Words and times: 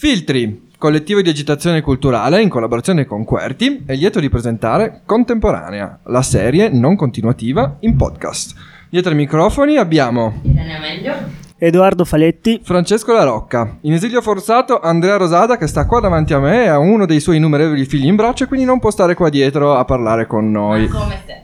Filtri, 0.00 0.68
collettivo 0.78 1.20
di 1.22 1.28
agitazione 1.28 1.80
culturale 1.80 2.40
in 2.40 2.48
collaborazione 2.48 3.04
con 3.04 3.24
Querti, 3.24 3.82
è 3.84 3.96
lieto 3.96 4.20
di 4.20 4.28
presentare 4.28 5.02
Contemporanea, 5.04 5.98
la 6.04 6.22
serie 6.22 6.68
non 6.68 6.94
continuativa 6.94 7.78
in 7.80 7.96
podcast. 7.96 8.54
Dietro 8.88 9.10
ai 9.10 9.16
microfoni 9.16 9.76
abbiamo 9.76 10.38
Irene 10.42 10.78
Meglio. 10.78 11.14
Edoardo 11.58 12.04
Faletti. 12.04 12.60
Francesco 12.62 13.12
La 13.12 13.24
Rocca, 13.24 13.78
in 13.80 13.92
esilio 13.92 14.22
forzato 14.22 14.78
Andrea 14.78 15.16
Rosada 15.16 15.56
che 15.56 15.66
sta 15.66 15.84
qua 15.84 15.98
davanti 15.98 16.32
a 16.32 16.38
me 16.38 16.66
e 16.66 16.68
ha 16.68 16.78
uno 16.78 17.04
dei 17.04 17.18
suoi 17.18 17.38
innumerevoli 17.38 17.84
figli 17.84 18.06
in 18.06 18.14
braccio 18.14 18.44
e 18.44 18.46
quindi 18.46 18.64
non 18.64 18.78
può 18.78 18.92
stare 18.92 19.16
qua 19.16 19.28
dietro 19.30 19.74
a 19.74 19.84
parlare 19.84 20.28
con 20.28 20.48
noi. 20.48 20.86
Ma 20.86 20.96
come 20.96 21.20
se. 21.26 21.42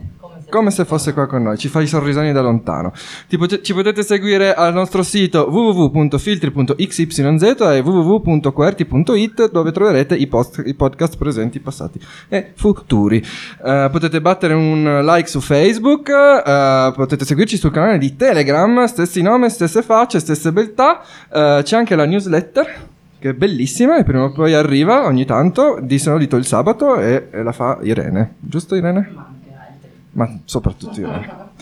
Come 0.54 0.70
se, 0.70 0.84
fosse 0.84 1.12
qua 1.12 1.26
con 1.26 1.42
noi, 1.42 1.58
ci 1.58 1.66
fa 1.66 1.80
i 1.80 1.86
sorrisoni 1.88 2.30
da 2.30 2.40
lontano. 2.40 2.92
Ti 3.28 3.36
pote- 3.36 3.60
ci 3.60 3.74
potete 3.74 4.04
seguire 4.04 4.54
al 4.54 4.72
nostro 4.72 5.02
sito 5.02 5.48
www.filtri.xyz 5.50 7.18
e 7.18 7.80
www.querti.it 7.80 9.50
dove 9.50 9.72
troverete 9.72 10.14
i, 10.14 10.28
post- 10.28 10.62
i 10.64 10.74
podcast 10.74 11.16
presenti, 11.16 11.58
passati 11.58 11.98
e 12.28 12.52
futuri. 12.54 13.16
Eh, 13.16 13.88
potete 13.90 14.20
battere 14.20 14.54
un 14.54 15.02
like 15.04 15.26
su 15.26 15.40
Facebook, 15.40 16.08
eh, 16.08 16.92
potete 16.94 17.24
seguirci 17.24 17.56
sul 17.56 17.72
canale 17.72 17.98
di 17.98 18.14
Telegram, 18.14 18.84
stessi 18.84 19.22
nomi, 19.22 19.50
stesse 19.50 19.82
facce, 19.82 20.20
stesse 20.20 20.52
beltà. 20.52 21.02
Eh, 21.32 21.62
c'è 21.64 21.76
anche 21.76 21.96
la 21.96 22.06
newsletter 22.06 22.92
che 23.18 23.30
è 23.30 23.34
bellissima 23.34 23.98
e 23.98 24.04
prima 24.04 24.22
o 24.22 24.30
poi 24.30 24.54
arriva 24.54 25.04
ogni 25.04 25.24
tanto, 25.24 25.80
di 25.82 25.98
solito 25.98 26.36
il 26.36 26.46
sabato 26.46 27.00
e, 27.00 27.26
e 27.32 27.42
la 27.42 27.50
fa 27.50 27.78
Irene. 27.82 28.34
Giusto 28.38 28.76
Irene? 28.76 29.42
Ma 30.14 30.28
soprattutto 30.44 31.00
io. 31.00 31.52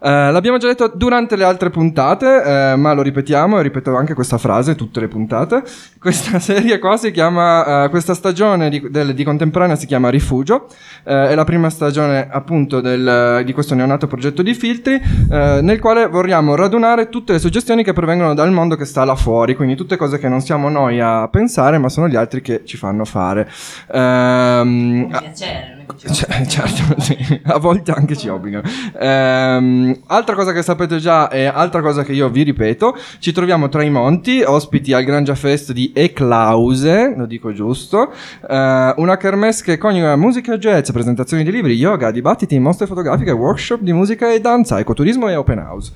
Eh, 0.00 0.30
l'abbiamo 0.32 0.58
già 0.58 0.66
detto 0.66 0.90
durante 0.94 1.36
le 1.36 1.44
altre 1.44 1.70
puntate, 1.70 2.42
eh, 2.72 2.76
ma 2.76 2.92
lo 2.92 3.02
ripetiamo 3.02 3.58
e 3.58 3.62
ripeto 3.62 3.94
anche 3.96 4.14
questa 4.14 4.36
frase 4.36 4.74
tutte 4.74 5.00
le 5.00 5.08
puntate. 5.08 5.62
Questa 6.06 6.38
serie 6.38 6.78
qua 6.78 6.96
si 6.96 7.10
chiama, 7.10 7.84
eh, 7.84 7.88
questa 7.88 8.14
stagione 8.14 8.68
di, 8.70 8.80
del- 8.90 9.12
di 9.12 9.24
contemporanea 9.24 9.74
si 9.74 9.86
chiama 9.86 10.08
Rifugio, 10.08 10.68
eh, 11.04 11.30
è 11.30 11.34
la 11.34 11.42
prima 11.42 11.68
stagione 11.68 12.28
appunto 12.30 12.80
del- 12.80 13.42
di 13.44 13.52
questo 13.52 13.74
neonato 13.74 14.06
progetto 14.06 14.42
di 14.42 14.54
filtri, 14.54 14.94
eh, 14.94 15.58
nel 15.62 15.80
quale 15.80 16.06
vorremmo 16.06 16.54
radunare 16.54 17.08
tutte 17.08 17.32
le 17.32 17.40
suggestioni 17.40 17.82
che 17.82 17.92
provengono 17.92 18.34
dal 18.34 18.52
mondo 18.52 18.76
che 18.76 18.84
sta 18.84 19.04
là 19.04 19.16
fuori, 19.16 19.56
quindi 19.56 19.74
tutte 19.74 19.96
cose 19.96 20.18
che 20.18 20.28
non 20.28 20.40
siamo 20.40 20.68
noi 20.68 21.00
a 21.00 21.26
pensare, 21.28 21.78
ma 21.78 21.88
sono 21.88 22.06
gli 22.06 22.16
altri 22.16 22.40
che 22.40 22.62
ci 22.64 22.76
fanno 22.76 23.04
fare. 23.04 23.50
Un 23.92 25.08
piacere, 25.08 25.75
cioè, 26.12 26.44
certo, 26.46 27.00
sì, 27.00 27.16
a 27.44 27.58
volte 27.58 27.92
anche 27.92 28.16
ci 28.16 28.28
obbligano. 28.28 28.68
Ehm, 28.98 30.00
altra 30.06 30.34
cosa 30.34 30.52
che 30.52 30.62
sapete 30.62 30.98
già 30.98 31.28
e 31.28 31.46
altra 31.46 31.80
cosa 31.80 32.02
che 32.02 32.12
io 32.12 32.28
vi 32.28 32.42
ripeto, 32.42 32.96
ci 33.18 33.32
troviamo 33.32 33.68
tra 33.68 33.82
i 33.82 33.90
monti, 33.90 34.42
ospiti 34.42 34.92
al 34.92 35.04
Grangia 35.04 35.34
Fest 35.34 35.72
di 35.72 35.92
Eclause, 35.94 37.14
lo 37.16 37.26
dico 37.26 37.52
giusto, 37.52 38.12
eh, 38.48 38.94
una 38.96 39.16
kermesse 39.16 39.64
che 39.64 39.78
coniuga 39.78 40.16
musica 40.16 40.54
e 40.54 40.58
jazz, 40.58 40.90
presentazioni 40.90 41.44
di 41.44 41.50
libri, 41.50 41.74
yoga, 41.74 42.10
dibattiti, 42.10 42.58
mostre 42.58 42.86
fotografiche, 42.86 43.30
workshop 43.30 43.80
di 43.80 43.92
musica 43.92 44.32
e 44.32 44.40
danza, 44.40 44.78
ecoturismo 44.78 45.28
e 45.28 45.36
open 45.36 45.58
house. 45.58 45.92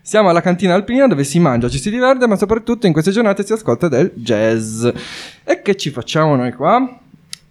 Siamo 0.00 0.28
alla 0.28 0.40
cantina 0.40 0.74
alpina 0.74 1.06
dove 1.06 1.24
si 1.24 1.38
mangia, 1.38 1.68
ci 1.68 1.78
si 1.78 1.90
diverte, 1.90 2.26
ma 2.26 2.36
soprattutto 2.36 2.86
in 2.86 2.92
queste 2.92 3.10
giornate 3.12 3.44
si 3.44 3.52
ascolta 3.52 3.88
del 3.88 4.12
jazz. 4.14 4.84
E 5.44 5.62
che 5.62 5.76
ci 5.76 5.90
facciamo 5.90 6.34
noi 6.34 6.52
qua? 6.52 7.01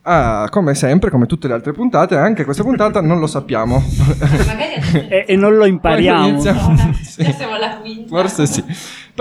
Ah, 0.03 0.47
come 0.49 0.73
sempre, 0.73 1.11
come 1.11 1.27
tutte 1.27 1.47
le 1.47 1.53
altre 1.53 1.73
puntate, 1.73 2.15
anche 2.17 2.43
questa 2.43 2.63
puntata 2.63 3.01
non 3.01 3.19
lo 3.19 3.27
sappiamo. 3.27 3.83
Magari 4.19 5.07
E, 5.09 5.25
e 5.27 5.35
non 5.35 5.55
lo 5.55 5.65
impariamo. 5.65 6.27
iniziamo. 6.27 6.75
Sì. 7.11 7.23
Già 7.23 7.31
siamo 7.33 7.53
alla 7.55 7.77
quinta. 7.77 8.07
Forse 8.07 8.45
sì. 8.47 8.63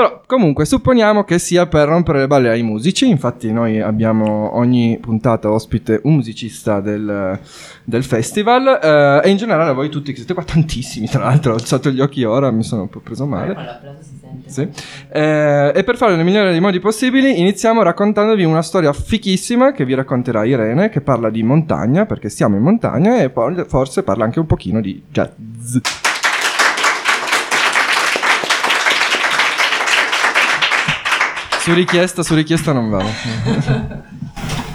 Però 0.01 0.23
comunque 0.25 0.65
supponiamo 0.65 1.25
che 1.25 1.39
sia 1.39 1.67
per 1.67 1.87
rompere 1.87 2.21
le 2.21 2.27
balle 2.27 2.49
ai 2.49 2.63
musici, 2.63 3.07
infatti 3.07 3.53
noi 3.53 3.83
abbiamo 3.83 4.57
ogni 4.57 4.97
puntata 4.99 5.51
ospite 5.51 6.01
un 6.05 6.15
musicista 6.15 6.81
del, 6.81 7.39
del 7.85 8.03
festival 8.03 8.81
eh, 8.83 9.29
e 9.29 9.31
in 9.31 9.37
generale 9.37 9.75
voi 9.75 9.91
tutti 9.91 10.13
che 10.13 10.17
siete 10.17 10.33
qua 10.33 10.43
tantissimi, 10.43 11.07
tra 11.07 11.25
l'altro 11.25 11.53
ho 11.53 11.57
alzato 11.57 11.91
gli 11.91 12.01
occhi 12.01 12.25
ora, 12.25 12.51
mi 12.51 12.63
sono 12.63 12.81
un 12.81 12.89
po' 12.89 13.01
preso 13.01 13.27
male. 13.27 13.55
Sì. 14.47 14.67
Eh, 15.13 15.73
e 15.75 15.85
per 15.85 15.99
farlo 15.99 16.17
nel 16.17 16.25
migliore 16.25 16.51
dei 16.51 16.61
modi 16.61 16.81
possibili, 16.81 17.39
iniziamo 17.39 17.83
raccontandovi 17.83 18.45
una 18.45 18.63
storia 18.63 18.95
fichissima 18.95 19.73
che 19.73 19.85
vi 19.85 19.93
racconterà 19.93 20.47
Irene, 20.47 20.89
che 20.89 21.03
parla 21.03 21.29
di 21.29 21.43
montagna, 21.43 22.07
perché 22.07 22.31
siamo 22.31 22.57
in 22.57 22.63
montagna, 22.63 23.21
e 23.21 23.29
poi 23.29 23.65
forse 23.67 24.03
parla 24.03 24.25
anche 24.25 24.39
un 24.39 24.47
pochino 24.47 24.81
di 24.81 25.03
jazz. 25.11 25.77
Su 31.61 31.75
richiesta, 31.75 32.23
su 32.23 32.35
richiesta 32.35 32.73
non 32.73 32.89
vale. 32.89 33.11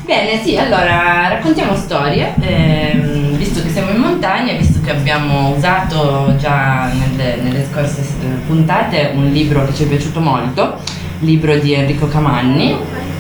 Bene, 0.06 0.44
sì, 0.44 0.56
allora 0.56 1.28
raccontiamo 1.30 1.76
storie, 1.76 2.36
ehm, 2.40 3.36
visto 3.38 3.64
che 3.64 3.70
siamo 3.70 3.90
in 3.90 3.98
montagna, 3.98 4.54
visto 4.54 4.80
che 4.82 4.92
abbiamo 4.92 5.56
usato 5.56 6.36
già 6.38 6.92
nelle, 6.94 7.42
nelle 7.42 7.66
scorse 7.72 8.02
eh, 8.02 8.26
puntate 8.46 9.14
un 9.16 9.32
libro 9.32 9.66
che 9.66 9.74
ci 9.74 9.86
è 9.86 9.88
piaciuto 9.88 10.20
molto, 10.20 10.78
libro 11.22 11.58
di 11.58 11.74
Enrico 11.74 12.08
Camanni, 12.08 12.78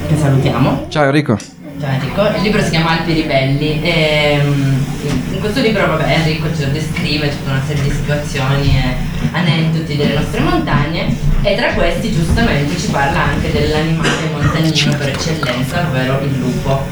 che 0.07 0.15
salutiamo. 0.15 0.85
Ciao 0.89 1.05
Enrico. 1.05 1.54
Enrico, 1.83 2.25
il 2.35 2.41
libro 2.41 2.61
si 2.61 2.69
chiama 2.69 2.91
Alpi 2.91 3.13
Ribelli 3.13 3.81
e 3.81 4.39
mm, 4.41 5.33
in 5.33 5.39
questo 5.39 5.61
libro 5.61 5.85
vabbè, 5.87 6.09
Enrico 6.09 6.47
ci 6.55 6.69
descrive 6.71 7.29
tutta 7.29 7.51
una 7.51 7.61
serie 7.65 7.83
di 7.83 7.89
situazioni 7.89 8.77
e 8.77 8.95
aneddoti 9.31 9.95
delle 9.97 10.13
nostre 10.13 10.39
montagne 10.39 11.13
e 11.41 11.55
tra 11.55 11.73
questi 11.73 12.11
giustamente 12.13 12.77
ci 12.77 12.89
parla 12.89 13.25
anche 13.25 13.51
dell'animale 13.51 14.29
montagnino 14.31 14.95
per 14.97 15.09
eccellenza, 15.09 15.85
ovvero 15.87 16.21
il 16.21 16.37
lupo. 16.39 16.83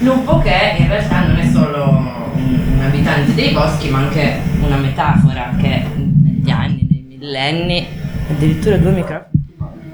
Lupo 0.00 0.40
che 0.40 0.74
in 0.78 0.88
realtà 0.88 1.26
non 1.26 1.38
è 1.38 1.48
solo 1.50 1.88
un 2.34 2.80
abitante 2.84 3.34
dei 3.34 3.52
boschi 3.52 3.88
ma 3.88 3.98
anche 3.98 4.40
una 4.60 4.76
metafora 4.76 5.54
che 5.60 5.84
negli 5.94 6.50
anni, 6.50 6.86
nei 6.90 7.04
millenni, 7.08 7.86
addirittura 8.28 8.76
due 8.76 8.90
microfoni. 8.90 9.33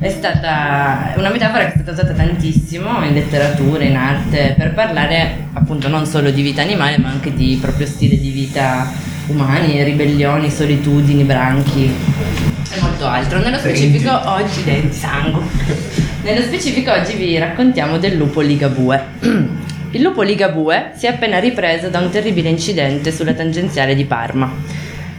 È 0.00 0.08
stata 0.08 1.12
una 1.18 1.28
metafora 1.28 1.66
che 1.66 1.72
è 1.72 1.74
stata 1.74 1.90
usata 1.92 2.14
tantissimo 2.14 3.04
in 3.04 3.12
letteratura, 3.12 3.84
in 3.84 3.96
arte, 3.96 4.54
per 4.56 4.72
parlare 4.72 5.48
appunto 5.52 5.88
non 5.88 6.06
solo 6.06 6.30
di 6.30 6.40
vita 6.40 6.62
animale, 6.62 6.96
ma 6.96 7.10
anche 7.10 7.34
di 7.34 7.58
proprio 7.60 7.86
stile 7.86 8.18
di 8.18 8.30
vita 8.30 8.90
umani, 9.26 9.84
ribellioni, 9.84 10.50
solitudini, 10.50 11.24
branchi 11.24 11.84
e 11.84 12.80
molto 12.80 13.06
altro. 13.06 13.40
Nello 13.40 13.58
specifico 13.58 14.18
oggi 14.24 14.64
denti, 14.64 14.96
sangue. 14.96 15.42
Nello 16.22 16.40
specifico 16.44 16.92
oggi 16.92 17.16
vi 17.16 17.36
raccontiamo 17.36 17.98
del 17.98 18.16
lupo 18.16 18.40
Ligabue. 18.40 19.04
Il 19.90 20.00
lupo 20.00 20.22
Ligabue 20.22 20.92
si 20.96 21.04
è 21.04 21.10
appena 21.10 21.38
ripreso 21.38 21.90
da 21.90 21.98
un 21.98 22.08
terribile 22.08 22.48
incidente 22.48 23.12
sulla 23.12 23.34
tangenziale 23.34 23.94
di 23.94 24.06
Parma. 24.06 24.50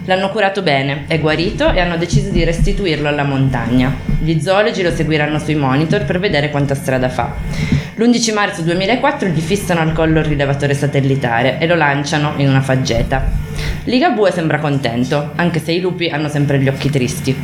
L'hanno 0.06 0.30
curato 0.30 0.64
bene, 0.64 1.04
è 1.06 1.20
guarito 1.20 1.72
e 1.72 1.80
hanno 1.80 1.96
deciso 1.96 2.32
di 2.32 2.44
restituirlo 2.44 3.08
alla 3.08 3.24
montagna. 3.24 3.94
Gli 4.20 4.40
zoologi 4.40 4.82
lo 4.82 4.90
seguiranno 4.90 5.38
sui 5.38 5.54
monitor 5.54 6.06
per 6.06 6.20
vedere 6.20 6.50
quanta 6.50 6.74
strada 6.74 7.08
fa. 7.08 7.36
L'11 7.96 8.34
marzo 8.34 8.62
2004 8.64 9.28
gli 9.28 9.40
fissano 9.40 9.80
al 9.80 9.94
collo 9.94 10.20
il 10.20 10.26
rilevatore 10.26 10.74
satellitare 10.74 11.60
e 11.60 11.68
lo 11.68 11.76
lanciano 11.76 12.34
in 12.38 12.50
una 12.50 12.62
faggeta. 12.62 13.30
Ligabue 13.84 14.32
sembra 14.32 14.58
contento, 14.58 15.34
anche 15.36 15.60
se 15.60 15.72
i 15.72 15.80
lupi 15.80 16.10
hanno 16.10 16.30
sempre 16.30 16.60
gli 16.60 16.68
occhi 16.68 16.90
tristi. 16.90 17.36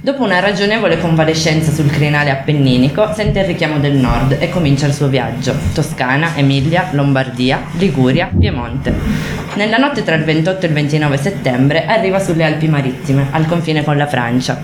Dopo 0.00 0.22
una 0.22 0.38
ragionevole 0.38 1.00
convalescenza 1.00 1.72
sul 1.72 1.90
crinale 1.90 2.30
appenninico, 2.30 3.12
sente 3.14 3.40
il 3.40 3.46
richiamo 3.46 3.80
del 3.80 3.96
nord 3.96 4.36
e 4.38 4.48
comincia 4.48 4.86
il 4.86 4.94
suo 4.94 5.08
viaggio. 5.08 5.52
Toscana, 5.74 6.36
Emilia, 6.36 6.90
Lombardia, 6.92 7.62
Liguria, 7.72 8.30
Piemonte. 8.38 8.94
Nella 9.54 9.76
notte 9.76 10.04
tra 10.04 10.14
il 10.14 10.22
28 10.22 10.64
e 10.64 10.68
il 10.68 10.74
29 10.74 11.16
settembre 11.16 11.84
arriva 11.84 12.20
sulle 12.20 12.44
Alpi 12.44 12.68
Marittime, 12.68 13.26
al 13.32 13.46
confine 13.46 13.82
con 13.82 13.96
la 13.96 14.06
Francia. 14.06 14.62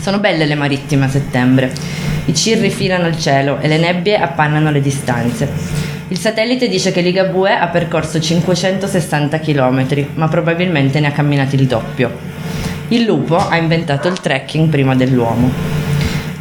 Sono 0.00 0.20
belle 0.20 0.46
le 0.46 0.54
marittime 0.54 1.06
a 1.06 1.08
settembre. 1.08 1.72
I 2.26 2.34
cirri 2.34 2.70
filano 2.70 3.08
il 3.08 3.18
cielo 3.18 3.58
e 3.58 3.66
le 3.66 3.78
nebbie 3.78 4.16
appannano 4.16 4.70
le 4.70 4.80
distanze. 4.80 5.50
Il 6.06 6.18
satellite 6.18 6.68
dice 6.68 6.92
che 6.92 7.00
Ligabue 7.00 7.58
ha 7.58 7.66
percorso 7.66 8.20
560 8.20 9.40
km, 9.40 10.06
ma 10.14 10.28
probabilmente 10.28 11.00
ne 11.00 11.08
ha 11.08 11.12
camminati 11.12 11.56
il 11.56 11.66
doppio. 11.66 12.35
Il 12.88 13.02
lupo 13.02 13.36
ha 13.36 13.56
inventato 13.56 14.06
il 14.06 14.20
trekking 14.20 14.68
prima 14.68 14.94
dell'uomo. 14.94 15.50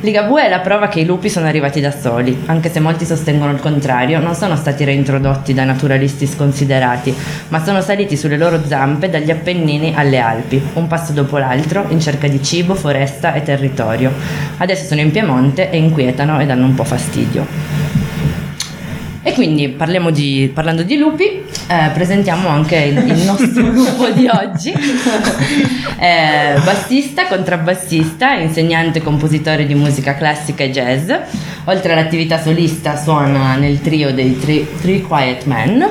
Ligabue 0.01 0.45
è 0.45 0.49
la 0.49 0.59
prova 0.59 0.87
che 0.87 0.99
i 0.99 1.05
lupi 1.05 1.27
sono 1.27 1.47
arrivati 1.47 1.81
da 1.81 1.89
soli, 1.89 2.43
anche 2.45 2.69
se 2.69 2.79
molti 2.79 3.03
sostengono 3.03 3.51
il 3.51 3.59
contrario, 3.59 4.19
non 4.19 4.35
sono 4.35 4.55
stati 4.55 4.83
reintrodotti 4.83 5.55
da 5.55 5.63
naturalisti 5.63 6.27
sconsiderati, 6.27 7.15
ma 7.47 7.63
sono 7.63 7.81
saliti 7.81 8.15
sulle 8.15 8.37
loro 8.37 8.63
zampe 8.63 9.09
dagli 9.09 9.31
Appennini 9.31 9.95
alle 9.95 10.19
Alpi, 10.19 10.61
un 10.73 10.85
passo 10.85 11.13
dopo 11.13 11.39
l'altro, 11.39 11.85
in 11.87 11.99
cerca 11.99 12.27
di 12.27 12.43
cibo, 12.43 12.75
foresta 12.75 13.33
e 13.33 13.41
territorio. 13.41 14.13
Adesso 14.57 14.85
sono 14.85 15.01
in 15.01 15.09
Piemonte 15.09 15.71
e 15.71 15.77
inquietano 15.77 16.39
e 16.39 16.45
danno 16.45 16.65
un 16.65 16.75
po' 16.75 16.83
fastidio. 16.83 18.04
E 19.27 19.33
quindi 19.33 19.69
parliamo 19.69 20.11
di, 20.11 20.51
parlando 20.53 20.83
di 20.83 20.97
lupi, 20.97 21.23
eh, 21.25 21.89
presentiamo 21.91 22.47
anche 22.47 22.75
il, 22.75 22.95
il 22.95 23.23
nostro 23.23 23.63
lupo 23.73 24.07
di 24.09 24.27
oggi, 24.27 24.71
eh, 25.99 26.59
bassista, 26.63 27.25
contrabbassista, 27.25 28.33
insegnante 28.33 28.99
e 28.99 29.01
compositore 29.01 29.65
di 29.65 29.73
musica 29.73 30.13
classica 30.13 30.63
e 30.63 30.69
jazz. 30.69 31.11
Oltre 31.63 31.93
all'attività 31.93 32.39
solista 32.39 33.01
suona 33.01 33.55
nel 33.55 33.81
trio 33.81 34.13
dei 34.13 34.37
Three, 34.37 34.67
Three 34.79 35.01
Quiet 35.01 35.45
Men, 35.45 35.89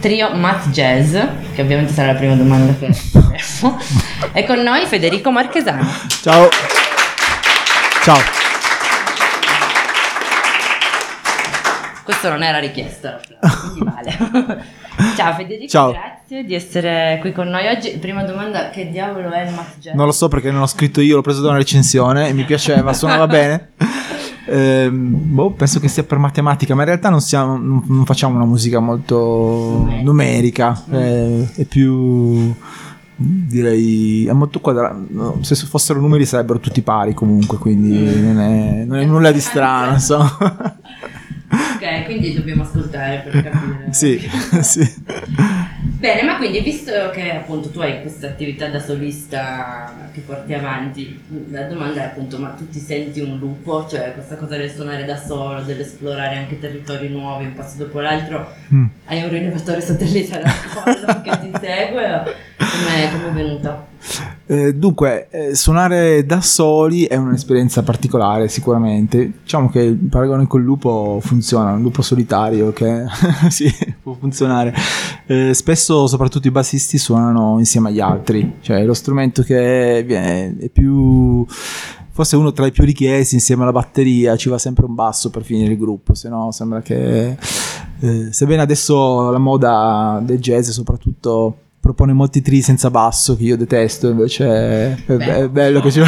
trio 0.00 0.34
Math 0.34 0.70
Jazz, 0.70 1.12
che 1.54 1.60
ovviamente 1.60 1.92
sarà 1.92 2.12
la 2.12 2.18
prima 2.18 2.34
domanda 2.34 2.74
che 2.80 2.90
faremo. 2.94 3.78
E 4.32 4.44
con 4.44 4.58
noi 4.60 4.86
Federico 4.86 5.30
Marchesano. 5.30 5.86
Ciao. 6.22 6.48
Ciao. 8.02 8.49
Questo 12.10 12.28
non 12.28 12.42
era 12.42 12.58
richiesto, 12.58 13.08
quindi 13.72 13.88
vale. 13.88 14.64
Ciao 15.16 15.32
Federico, 15.34 15.68
Ciao. 15.68 15.92
grazie 15.92 16.44
di 16.44 16.54
essere 16.56 17.18
qui 17.20 17.30
con 17.30 17.46
noi 17.46 17.68
oggi. 17.68 17.90
Prima 17.98 18.24
domanda, 18.24 18.70
che 18.70 18.90
diavolo 18.90 19.30
è 19.30 19.46
il 19.46 19.54
Math 19.54 19.78
Jazz? 19.78 19.94
Non 19.94 20.06
lo 20.06 20.12
so 20.12 20.26
perché 20.26 20.50
non 20.50 20.58
l'ho 20.58 20.66
scritto 20.66 21.00
io, 21.00 21.14
l'ho 21.14 21.22
preso 21.22 21.40
da 21.40 21.50
una 21.50 21.58
recensione 21.58 22.26
e 22.26 22.32
mi 22.32 22.42
piaceva, 22.42 22.92
suonava 22.94 23.28
bene. 23.30 23.68
Ehm, 24.46 25.34
boh, 25.34 25.52
penso 25.52 25.78
che 25.78 25.86
sia 25.86 26.02
per 26.02 26.18
matematica, 26.18 26.74
ma 26.74 26.80
in 26.80 26.88
realtà 26.88 27.10
non, 27.10 27.20
siamo, 27.20 27.56
non- 27.56 27.84
non 27.86 28.04
facciamo 28.04 28.34
una 28.34 28.44
musica 28.44 28.80
molto 28.80 29.88
numerica, 30.02 30.82
eh, 30.90 31.48
è 31.54 31.64
più 31.64 32.52
direi 33.22 34.26
è 34.26 34.32
molto 34.32 34.58
quadrato. 34.58 35.38
Se 35.42 35.54
fossero 35.54 36.00
numeri 36.00 36.26
sarebbero 36.26 36.58
tutti 36.58 36.82
pari 36.82 37.14
comunque, 37.14 37.56
quindi 37.58 38.20
non 38.20 38.40
è, 38.40 38.84
non 38.84 38.98
è 38.98 39.04
nulla 39.04 39.30
di 39.30 39.40
strano, 39.40 39.92
insomma. 39.92 40.78
Quindi 42.10 42.34
dobbiamo 42.34 42.64
ascoltare 42.64 43.24
per 43.24 43.42
capire. 43.44 43.86
sì, 43.92 44.18
sì. 44.62 44.94
Bene, 46.00 46.22
ma 46.22 46.38
quindi 46.38 46.60
visto 46.60 46.90
che 47.12 47.30
appunto 47.30 47.68
tu 47.70 47.78
hai 47.80 48.00
questa 48.00 48.26
attività 48.26 48.66
da 48.68 48.80
solista 48.80 50.08
che 50.12 50.20
porti 50.20 50.54
avanti, 50.54 51.20
la 51.50 51.64
domanda 51.64 52.00
è 52.02 52.04
appunto 52.06 52.38
ma 52.38 52.48
tu 52.48 52.68
ti 52.68 52.80
senti 52.80 53.20
un 53.20 53.38
lupo? 53.38 53.86
Cioè 53.88 54.12
questa 54.14 54.34
cosa 54.36 54.56
del 54.56 54.70
suonare 54.70 55.04
da 55.04 55.16
solo, 55.16 55.60
dell'esplorare 55.60 56.36
anche 56.36 56.58
territori 56.58 57.08
nuovi 57.10 57.44
un 57.44 57.52
passo 57.52 57.76
dopo 57.76 58.00
l'altro, 58.00 58.58
Mm. 58.72 58.86
hai 59.06 59.22
un 59.22 59.28
rilevatore 59.30 59.80
satellitare 59.80 60.42
al 60.44 60.52
collo 60.72 61.22
che 61.22 61.30
ti 61.40 61.50
segue 61.60 62.34
come 62.56 63.10
come 63.10 63.28
è 63.28 63.32
venuta? 63.32 63.86
Eh, 64.50 64.74
dunque, 64.74 65.28
eh, 65.30 65.54
suonare 65.54 66.26
da 66.26 66.40
soli 66.40 67.04
è 67.04 67.14
un'esperienza 67.14 67.84
particolare 67.84 68.48
sicuramente. 68.48 69.34
Diciamo 69.42 69.70
che 69.70 69.78
il 69.78 69.94
paragone 69.94 70.48
col 70.48 70.62
lupo 70.62 71.20
funziona, 71.22 71.70
un 71.70 71.82
lupo 71.82 72.02
solitario 72.02 72.72
che 72.72 73.04
sì, 73.48 73.72
può 74.02 74.16
funzionare. 74.18 74.74
Eh, 75.26 75.54
spesso, 75.54 76.08
soprattutto 76.08 76.48
i 76.48 76.50
bassisti, 76.50 76.98
suonano 76.98 77.60
insieme 77.60 77.90
agli 77.90 78.00
altri, 78.00 78.56
cioè 78.60 78.84
lo 78.84 78.92
strumento 78.92 79.44
che 79.44 80.02
viene, 80.04 80.56
è 80.58 80.68
più... 80.68 81.46
Forse 82.12 82.34
uno 82.34 82.50
tra 82.50 82.66
i 82.66 82.72
più 82.72 82.84
richiesti 82.84 83.36
insieme 83.36 83.62
alla 83.62 83.70
batteria, 83.70 84.36
ci 84.36 84.48
va 84.48 84.58
sempre 84.58 84.84
un 84.84 84.96
basso 84.96 85.30
per 85.30 85.44
finire 85.44 85.74
il 85.74 85.78
gruppo, 85.78 86.14
se 86.14 86.28
no 86.28 86.50
sembra 86.50 86.82
che... 86.82 87.36
eh, 88.00 88.32
sebbene 88.32 88.62
adesso 88.62 89.30
la 89.30 89.38
moda 89.38 90.20
del 90.20 90.40
jazz 90.40 90.70
soprattutto 90.70 91.68
propone 91.80 92.12
molti 92.12 92.42
tri 92.42 92.60
senza 92.60 92.90
basso 92.90 93.36
che 93.36 93.42
io 93.44 93.56
detesto 93.56 94.08
invece 94.08 94.44
è, 94.46 94.96
è- 95.06 95.16
è 95.16 95.48
bello 95.48 95.80
che 95.80 95.90
ci 95.90 96.00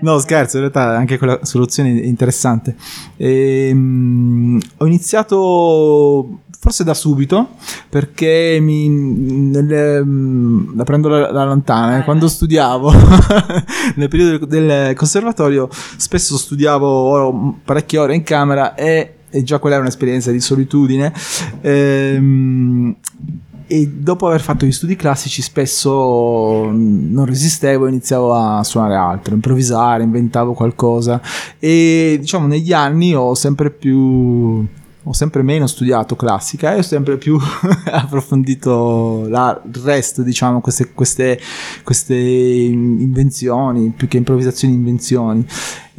no. 0.00 0.18
scherzo 0.18 0.56
in 0.56 0.62
realtà 0.62 0.96
anche 0.96 1.16
quella 1.18 1.38
soluzione 1.42 2.00
è 2.00 2.04
interessante. 2.04 2.76
Ehm, 3.16 4.60
ho 4.78 4.86
iniziato 4.86 6.40
forse 6.60 6.82
da 6.84 6.92
subito 6.92 7.50
perché 7.88 8.58
mi 8.60 8.88
nelle- 8.88 10.04
la 10.74 10.84
prendo 10.84 11.08
la, 11.08 11.30
la 11.30 11.44
lontana 11.44 11.98
eh, 11.98 12.04
quando 12.04 12.26
studiavo 12.28 12.92
nel 13.94 14.08
periodo 14.08 14.44
del, 14.44 14.64
del 14.66 14.96
conservatorio 14.96 15.68
spesso 15.70 16.36
studiavo 16.36 17.54
parecchie 17.64 17.98
ore 17.98 18.16
in 18.16 18.24
camera 18.24 18.74
e 18.74 19.17
e 19.30 19.42
già 19.42 19.58
quella 19.58 19.76
è 19.76 19.78
un'esperienza 19.80 20.30
di 20.30 20.40
solitudine. 20.40 21.12
Ehm, 21.60 22.96
e 23.70 23.86
dopo 23.86 24.26
aver 24.26 24.40
fatto 24.40 24.64
gli 24.64 24.72
studi 24.72 24.96
classici 24.96 25.42
spesso 25.42 26.64
mm, 26.70 27.12
non 27.12 27.26
resistevo 27.26 27.84
e 27.84 27.90
iniziavo 27.90 28.34
a 28.34 28.64
suonare 28.64 28.94
altro, 28.96 29.34
improvvisare, 29.34 30.02
inventavo 30.02 30.54
qualcosa 30.54 31.20
e 31.58 32.16
diciamo 32.18 32.46
negli 32.46 32.72
anni 32.72 33.14
ho 33.14 33.34
sempre 33.34 33.70
più 33.70 34.66
ho 35.08 35.12
sempre 35.14 35.42
meno 35.42 35.66
studiato 35.66 36.16
classica 36.16 36.74
e 36.74 36.78
ho 36.78 36.82
sempre 36.82 37.16
più 37.16 37.38
approfondito 37.90 39.26
la- 39.28 39.58
il 39.64 39.80
resto, 39.82 40.22
diciamo, 40.22 40.60
queste, 40.60 40.92
queste, 40.92 41.40
queste 41.82 42.14
invenzioni, 42.14 43.90
più 43.96 44.06
che 44.06 44.18
improvvisazioni, 44.18 44.74
invenzioni. 44.74 45.46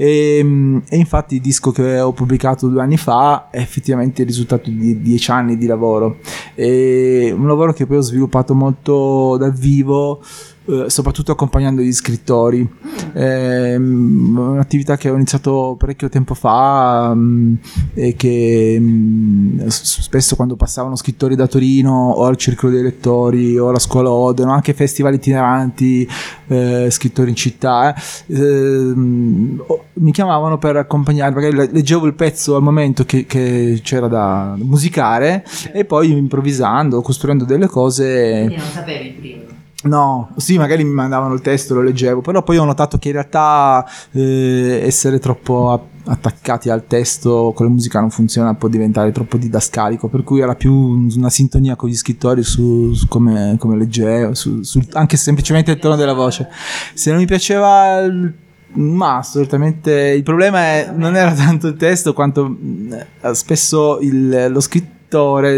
E, 0.01 0.81
e 0.87 0.95
infatti 0.95 1.35
il 1.35 1.41
disco 1.41 1.71
che 1.71 1.99
ho 1.99 2.13
pubblicato 2.13 2.69
due 2.69 2.81
anni 2.81 2.95
fa 2.95 3.49
è 3.49 3.59
effettivamente 3.59 4.21
il 4.21 4.29
risultato 4.29 4.69
di 4.69 5.01
dieci 5.01 5.29
anni 5.29 5.57
di 5.57 5.65
lavoro. 5.65 6.19
E 6.55 7.35
un 7.37 7.45
lavoro 7.45 7.73
che 7.73 7.85
poi 7.85 7.97
ho 7.97 8.01
sviluppato 8.01 8.55
molto 8.55 9.35
dal 9.35 9.53
vivo, 9.53 10.21
eh, 10.69 10.85
soprattutto 10.87 11.31
accompagnando 11.31 11.81
gli 11.81 11.91
scrittori. 11.91 12.65
Ehm, 13.13 14.37
un'attività 14.37 14.97
che 14.97 15.09
ho 15.09 15.15
iniziato 15.15 15.75
parecchio 15.77 16.09
tempo 16.09 16.33
fa 16.33 17.11
mm, 17.13 17.55
e 17.95 18.15
che 18.15 18.77
mm, 18.79 19.67
spesso 19.67 20.35
quando 20.35 20.55
passavano 20.55 20.95
scrittori 20.95 21.35
da 21.35 21.47
Torino 21.47 22.11
o 22.11 22.25
al 22.25 22.37
circolo 22.37 22.71
dei 22.71 22.83
lettori 22.83 23.57
o 23.57 23.69
alla 23.69 23.79
scuola 23.79 24.11
Oden 24.11 24.47
o 24.47 24.51
anche 24.51 24.73
festival 24.73 25.15
itineranti 25.15 26.07
eh, 26.47 26.87
scrittori 26.89 27.29
in 27.29 27.35
città 27.35 27.95
eh, 28.27 28.39
ehm, 28.39 29.63
mi 29.99 30.11
chiamavano 30.11 30.57
per 30.57 30.77
accompagnare 30.77 31.33
magari 31.33 31.55
le- 31.55 31.69
leggevo 31.71 32.05
il 32.05 32.13
pezzo 32.13 32.55
al 32.55 32.61
momento 32.61 33.03
che, 33.05 33.25
che 33.25 33.79
c'era 33.83 34.07
da 34.07 34.55
musicare 34.57 35.43
e 35.73 35.85
poi 35.85 36.11
improvvisando 36.11 37.01
costruendo 37.01 37.45
delle 37.45 37.67
cose 37.67 38.43
Quindi 38.45 38.55
non 38.55 38.65
sapevi 38.71 39.09
prima. 39.11 39.47
No, 39.81 40.31
sì, 40.35 40.57
magari 40.57 40.83
mi 40.83 40.91
mandavano 40.91 41.33
il 41.33 41.39
testo, 41.39 41.73
lo 41.73 41.81
leggevo, 41.81 42.19
però 42.19 42.43
poi 42.43 42.57
ho 42.57 42.65
notato 42.65 42.97
che 42.97 43.07
in 43.07 43.13
realtà 43.13 43.85
eh, 44.11 44.81
essere 44.83 45.19
troppo 45.19 45.87
attaccati 46.03 46.69
al 46.69 46.85
testo 46.85 47.53
con 47.55 47.65
la 47.65 47.71
musica 47.71 48.01
non 48.01 48.09
funziona, 48.09 48.53
può 48.55 48.67
diventare 48.67 49.13
troppo 49.13 49.37
didascalico, 49.37 50.09
per 50.09 50.23
cui 50.25 50.41
era 50.41 50.55
più 50.55 50.73
una 50.73 51.29
sintonia 51.29 51.77
con 51.77 51.87
gli 51.87 51.95
scrittori 51.95 52.43
su, 52.43 52.93
su 52.93 53.07
come, 53.07 53.55
come 53.57 53.77
leggevo, 53.77 54.33
su- 54.33 54.63
sul- 54.63 54.85
anche 54.93 55.15
semplicemente 55.15 55.71
il 55.71 55.79
tono 55.79 55.95
della 55.95 56.13
voce. 56.13 56.49
Se 56.93 57.11
non 57.11 57.19
mi 57.21 57.25
piaceva 57.25 57.99
il 57.99 58.33
ma 58.73 59.21
solitamente 59.23 59.91
il 59.91 60.23
problema 60.23 60.59
è, 60.59 60.91
non 60.95 61.15
era 61.15 61.33
tanto 61.33 61.67
il 61.67 61.75
testo 61.75 62.13
quanto 62.13 62.47
mh, 62.47 63.05
spesso 63.31 63.99
il- 63.99 64.47
lo 64.49 64.59
scrittore 64.59 64.97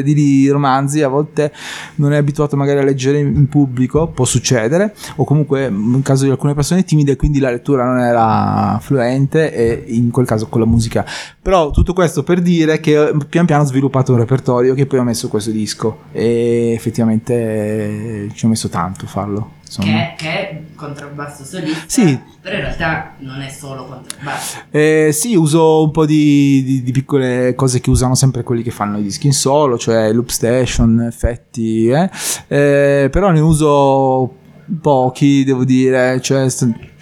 di 0.01 0.47
romanzi 0.47 1.01
a 1.01 1.09
volte 1.09 1.51
non 1.95 2.13
è 2.13 2.17
abituato 2.17 2.55
magari 2.55 2.79
a 2.79 2.83
leggere 2.83 3.19
in 3.19 3.35
in 3.35 3.49
pubblico, 3.49 4.07
può 4.07 4.23
succedere, 4.23 4.95
o 5.17 5.25
comunque 5.25 5.65
in 5.65 5.99
caso 6.03 6.23
di 6.23 6.29
alcune 6.29 6.53
persone 6.53 6.85
timide, 6.85 7.17
quindi 7.17 7.39
la 7.39 7.49
lettura 7.51 7.83
non 7.83 7.99
era 7.99 8.79
fluente 8.81 9.53
e 9.53 9.83
in 9.87 10.09
quel 10.09 10.25
caso 10.25 10.47
con 10.47 10.61
la 10.61 10.65
musica. 10.65 11.05
Però 11.41 11.69
tutto 11.71 11.91
questo 11.91 12.23
per 12.23 12.39
dire 12.39 12.79
che 12.79 13.09
eh, 13.09 13.17
pian 13.27 13.45
piano 13.45 13.63
ho 13.63 13.65
sviluppato 13.65 14.13
un 14.13 14.19
repertorio 14.19 14.73
che 14.73 14.85
poi 14.85 14.99
ho 14.99 15.03
messo 15.03 15.27
questo 15.27 15.51
disco 15.51 16.03
e 16.13 16.71
effettivamente 16.73 18.29
ci 18.33 18.45
ho 18.45 18.47
messo 18.47 18.69
tanto 18.69 19.03
a 19.03 19.07
farlo. 19.09 19.51
Che, 19.79 20.13
che 20.17 20.27
è 20.49 20.61
contrabbasso 20.75 21.45
solista, 21.45 21.83
Sì. 21.87 22.19
però 22.41 22.55
in 22.55 22.61
realtà 22.61 23.13
non 23.19 23.39
è 23.41 23.47
solo 23.49 23.85
contrabbasso. 23.85 24.57
Eh, 24.69 25.11
sì, 25.13 25.35
uso 25.35 25.83
un 25.83 25.91
po' 25.91 26.05
di, 26.05 26.61
di- 26.63 26.83
di 26.83 26.91
piccole 26.91 27.55
cose 27.55 27.79
che 27.79 27.89
usano 27.89 28.15
sempre 28.15 28.43
quelli 28.43 28.63
che 28.63 28.71
fanno 28.71 28.97
i 28.97 29.03
dischi 29.03 29.27
in 29.27 29.33
solo, 29.33 29.77
cioè 29.77 30.11
loop 30.11 30.27
station, 30.29 31.01
effetti, 31.01 31.87
eh. 31.87 32.09
Eh, 32.47 33.07
però 33.09 33.29
ne 33.31 33.39
uso 33.39 34.35
pochi, 34.79 35.43
devo 35.43 35.63
dire, 35.63 36.19
cioè 36.21 36.47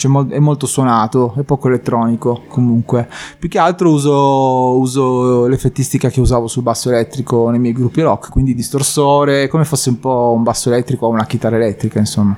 mol- 0.07 0.29
è 0.29 0.39
molto 0.39 0.65
suonato, 0.65 1.33
è 1.37 1.43
poco 1.43 1.67
elettronico 1.67 2.43
comunque. 2.47 3.07
Più 3.37 3.49
che 3.49 3.59
altro 3.59 3.91
uso, 3.91 4.77
uso 4.77 5.47
l'effettistica 5.47 6.09
che 6.09 6.19
usavo 6.19 6.47
sul 6.47 6.63
basso 6.63 6.89
elettrico 6.89 7.49
nei 7.49 7.59
miei 7.59 7.73
gruppi 7.73 8.01
rock, 8.01 8.29
quindi 8.29 8.55
distorsore, 8.55 9.47
come 9.47 9.65
fosse 9.65 9.89
un 9.89 9.99
po' 9.99 10.33
un 10.35 10.43
basso 10.43 10.69
elettrico 10.69 11.05
o 11.05 11.09
una 11.09 11.25
chitarra 11.25 11.57
elettrica, 11.57 11.99
insomma. 11.99 12.37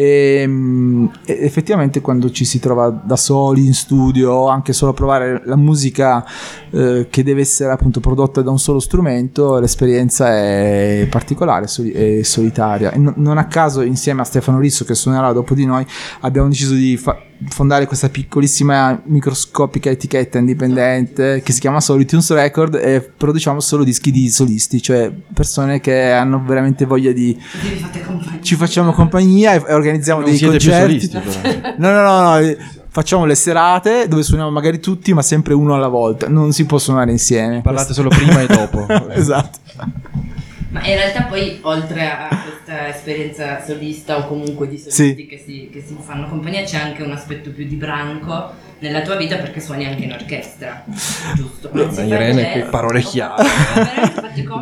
E, 0.00 0.44
mm, 0.46 1.06
e 1.26 1.38
effettivamente 1.40 2.00
quando 2.00 2.30
ci 2.30 2.44
si 2.44 2.60
trova 2.60 2.88
da 2.88 3.16
soli 3.16 3.66
in 3.66 3.74
studio 3.74 4.30
o 4.30 4.46
anche 4.46 4.72
solo 4.72 4.92
a 4.92 4.94
provare 4.94 5.42
la 5.44 5.56
musica 5.56 6.24
eh, 6.70 7.08
che 7.10 7.24
deve 7.24 7.40
essere 7.40 7.72
appunto 7.72 7.98
prodotta 7.98 8.40
da 8.40 8.52
un 8.52 8.60
solo 8.60 8.78
strumento 8.78 9.58
l'esperienza 9.58 10.28
è 10.28 11.08
particolare 11.10 11.66
soli- 11.66 11.90
e 11.90 12.22
solitaria. 12.22 12.92
E 12.92 12.98
no- 12.98 13.14
non 13.16 13.38
a 13.38 13.46
caso 13.46 13.82
insieme 13.82 14.20
a 14.20 14.24
Stefano 14.24 14.60
Risso 14.60 14.84
che 14.84 14.94
suonerà 14.94 15.32
dopo 15.32 15.54
di 15.54 15.66
noi 15.66 15.84
abbiamo 16.20 16.46
deciso 16.48 16.74
di 16.74 16.96
fa- 16.96 17.20
fondare 17.48 17.86
questa 17.86 18.08
piccolissima 18.08 19.00
microscopica 19.04 19.90
etichetta 19.90 20.38
indipendente 20.38 21.40
che 21.42 21.52
si 21.52 21.60
chiama 21.60 21.80
Solitunes 21.80 22.30
Record 22.32 22.74
e 22.74 23.00
produciamo 23.00 23.60
solo 23.60 23.84
dischi 23.84 24.10
di 24.10 24.28
solisti, 24.28 24.82
cioè 24.82 25.10
persone 25.32 25.80
che 25.80 26.10
hanno 26.10 26.42
veramente 26.44 26.84
voglia 26.84 27.12
di 27.12 27.38
ci 28.40 28.56
facciamo 28.56 28.92
compagnia 28.92 29.54
e, 29.54 29.72
organizziamo 29.72 30.20
Non 30.20 30.28
dei 30.28 30.38
siete 30.38 30.56
più 30.56 30.70
concerti. 30.70 31.10
solisti, 31.10 31.40
però. 31.40 31.74
No, 31.78 31.90
no, 31.90 32.02
no, 32.02 32.38
no, 32.38 32.56
facciamo 32.88 33.24
le 33.24 33.34
serate 33.34 34.08
dove 34.08 34.22
suoniamo 34.22 34.50
magari 34.50 34.80
tutti, 34.80 35.12
ma 35.12 35.22
sempre 35.22 35.54
uno 35.54 35.74
alla 35.74 35.88
volta. 35.88 36.28
Non 36.28 36.52
si 36.52 36.66
può 36.66 36.78
suonare 36.78 37.10
insieme. 37.10 37.60
Parlate 37.60 37.92
solo 37.94 38.08
prima 38.08 38.40
e 38.40 38.46
dopo. 38.46 38.86
esatto. 39.12 39.58
Ma 40.70 40.84
in 40.86 40.94
realtà 40.96 41.22
poi 41.22 41.58
oltre 41.62 42.10
a 42.10 42.28
questa 42.28 42.88
esperienza 42.88 43.64
solista 43.64 44.18
o 44.18 44.26
comunque 44.26 44.68
di 44.68 44.76
solisti 44.76 45.14
Sì. 45.16 45.26
che, 45.26 45.42
si, 45.44 45.70
che 45.72 45.80
si 45.80 45.96
fanno 46.00 46.28
compagnia 46.28 46.62
c'è 46.62 46.76
anche 46.78 47.02
un 47.02 47.12
aspetto 47.12 47.50
più 47.50 47.66
di 47.66 47.76
branco 47.76 48.52
nella 48.80 49.00
tua 49.00 49.16
vita 49.16 49.36
perché 49.36 49.60
suoni 49.60 49.86
anche 49.86 50.04
in 50.04 50.12
orchestra, 50.12 50.84
giusto? 51.34 51.70
Ma 51.72 51.90
fa 51.90 52.02
Irene, 52.02 52.52
che 52.52 52.60
parole 52.64 53.00
chiare. 53.02 53.44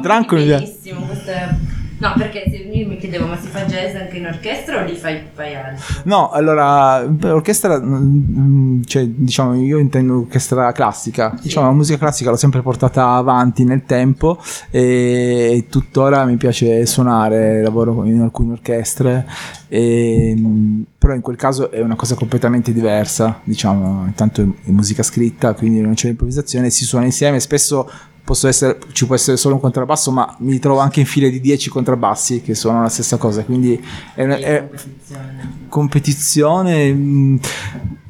Branco 0.00 0.36
benissimo, 0.36 1.00
queste- 1.06 1.75
No, 1.98 2.12
perché 2.16 2.44
io 2.76 2.87
mi 2.87 2.97
chiedevo 2.99 3.26
ma 3.26 3.38
si 3.38 3.49
fa 3.49 3.64
jazz 3.64 3.95
anche 3.95 4.18
in 4.18 4.26
orchestra 4.26 4.83
o 4.83 4.85
lì 4.85 4.95
fai, 4.95 5.21
fai 5.33 5.54
altro? 5.54 6.02
No, 6.04 6.30
allora, 6.30 7.02
orchestra, 7.23 7.80
mm, 7.80 8.83
cioè, 8.85 9.06
diciamo, 9.06 9.54
io 9.54 9.78
intendo 9.78 10.18
orchestra 10.18 10.71
classica. 10.73 11.37
Diciamo, 11.40 11.66
la 11.66 11.73
musica 11.73 11.99
classica 11.99 12.30
l'ho 12.30 12.37
sempre 12.37 12.62
portata 12.62 13.12
avanti 13.12 13.64
nel 13.64 13.85
tempo 13.85 14.38
e 14.71 15.66
tuttora 15.71 16.25
mi 16.25 16.37
piace 16.37 16.85
suonare, 16.87 17.62
lavoro 17.62 18.04
in 18.04 18.21
alcune 18.21 18.52
orchestre, 18.52 19.26
e, 19.68 20.35
mm, 20.37 20.83
però 20.99 21.14
in 21.14 21.23
quel 21.23 21.37
caso 21.37 21.71
è 21.71 21.80
una 21.80 21.97
cosa 21.97 22.14
completamente 22.14 22.73
diversa, 22.73 23.40
diciamo, 23.42 24.04
intanto 24.06 24.42
è 24.42 24.71
musica 24.71 25.02
scritta, 25.02 25.54
quindi 25.54 25.80
non 25.80 25.95
c'è 25.95 26.09
improvvisazione, 26.09 26.71
si 26.71 26.85
suona 26.85 27.06
insieme, 27.06 27.40
spesso 27.40 27.88
essere, 28.35 28.78
ci 28.92 29.06
può 29.06 29.14
essere 29.14 29.37
solo 29.37 29.54
un 29.54 29.61
contrabbasso, 29.61 30.11
ma 30.11 30.35
mi 30.40 30.59
trovo 30.59 30.80
anche 30.80 31.00
in 31.00 31.06
file 31.06 31.30
di 31.30 31.40
10 31.40 31.68
contrabbassi 31.71 32.40
che 32.42 32.54
suonano 32.54 32.83
la 32.85 32.88
stessa 32.88 33.16
cosa, 33.16 33.45
quindi 33.45 33.80
è, 34.14 34.25
una- 34.25 34.37
è- 34.37 34.68
competizione. 34.68 35.52
competizione 35.68 36.92
mh, 36.92 37.40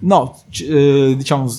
no 0.01 0.41
eh, 0.69 1.15
diciamo 1.17 1.53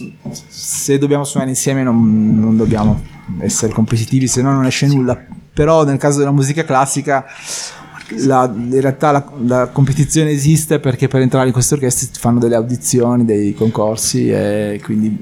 se 0.47 0.97
dobbiamo 0.97 1.23
suonare 1.23 1.51
insieme 1.51 1.83
non, 1.83 2.39
non 2.39 2.55
dobbiamo 2.57 3.01
essere 3.39 3.73
competitivi 3.73 4.27
se 4.27 4.41
no 4.41 4.51
non 4.51 4.65
esce 4.65 4.87
nulla 4.87 5.19
però 5.53 5.83
nel 5.83 5.97
caso 5.97 6.19
della 6.19 6.31
musica 6.31 6.63
classica 6.63 7.25
la- 8.25 8.51
in 8.55 8.79
realtà 8.81 9.11
la, 9.11 9.25
la 9.45 9.67
competizione 9.71 10.29
esiste 10.31 10.79
perché 10.79 11.07
per 11.07 11.21
entrare 11.21 11.47
in 11.47 11.53
queste 11.53 11.73
orchestre 11.75 12.07
ti 12.11 12.19
fanno 12.19 12.39
delle 12.39 12.55
audizioni, 12.55 13.25
dei 13.25 13.53
concorsi 13.53 14.29
e 14.29 14.79
quindi 14.83 15.17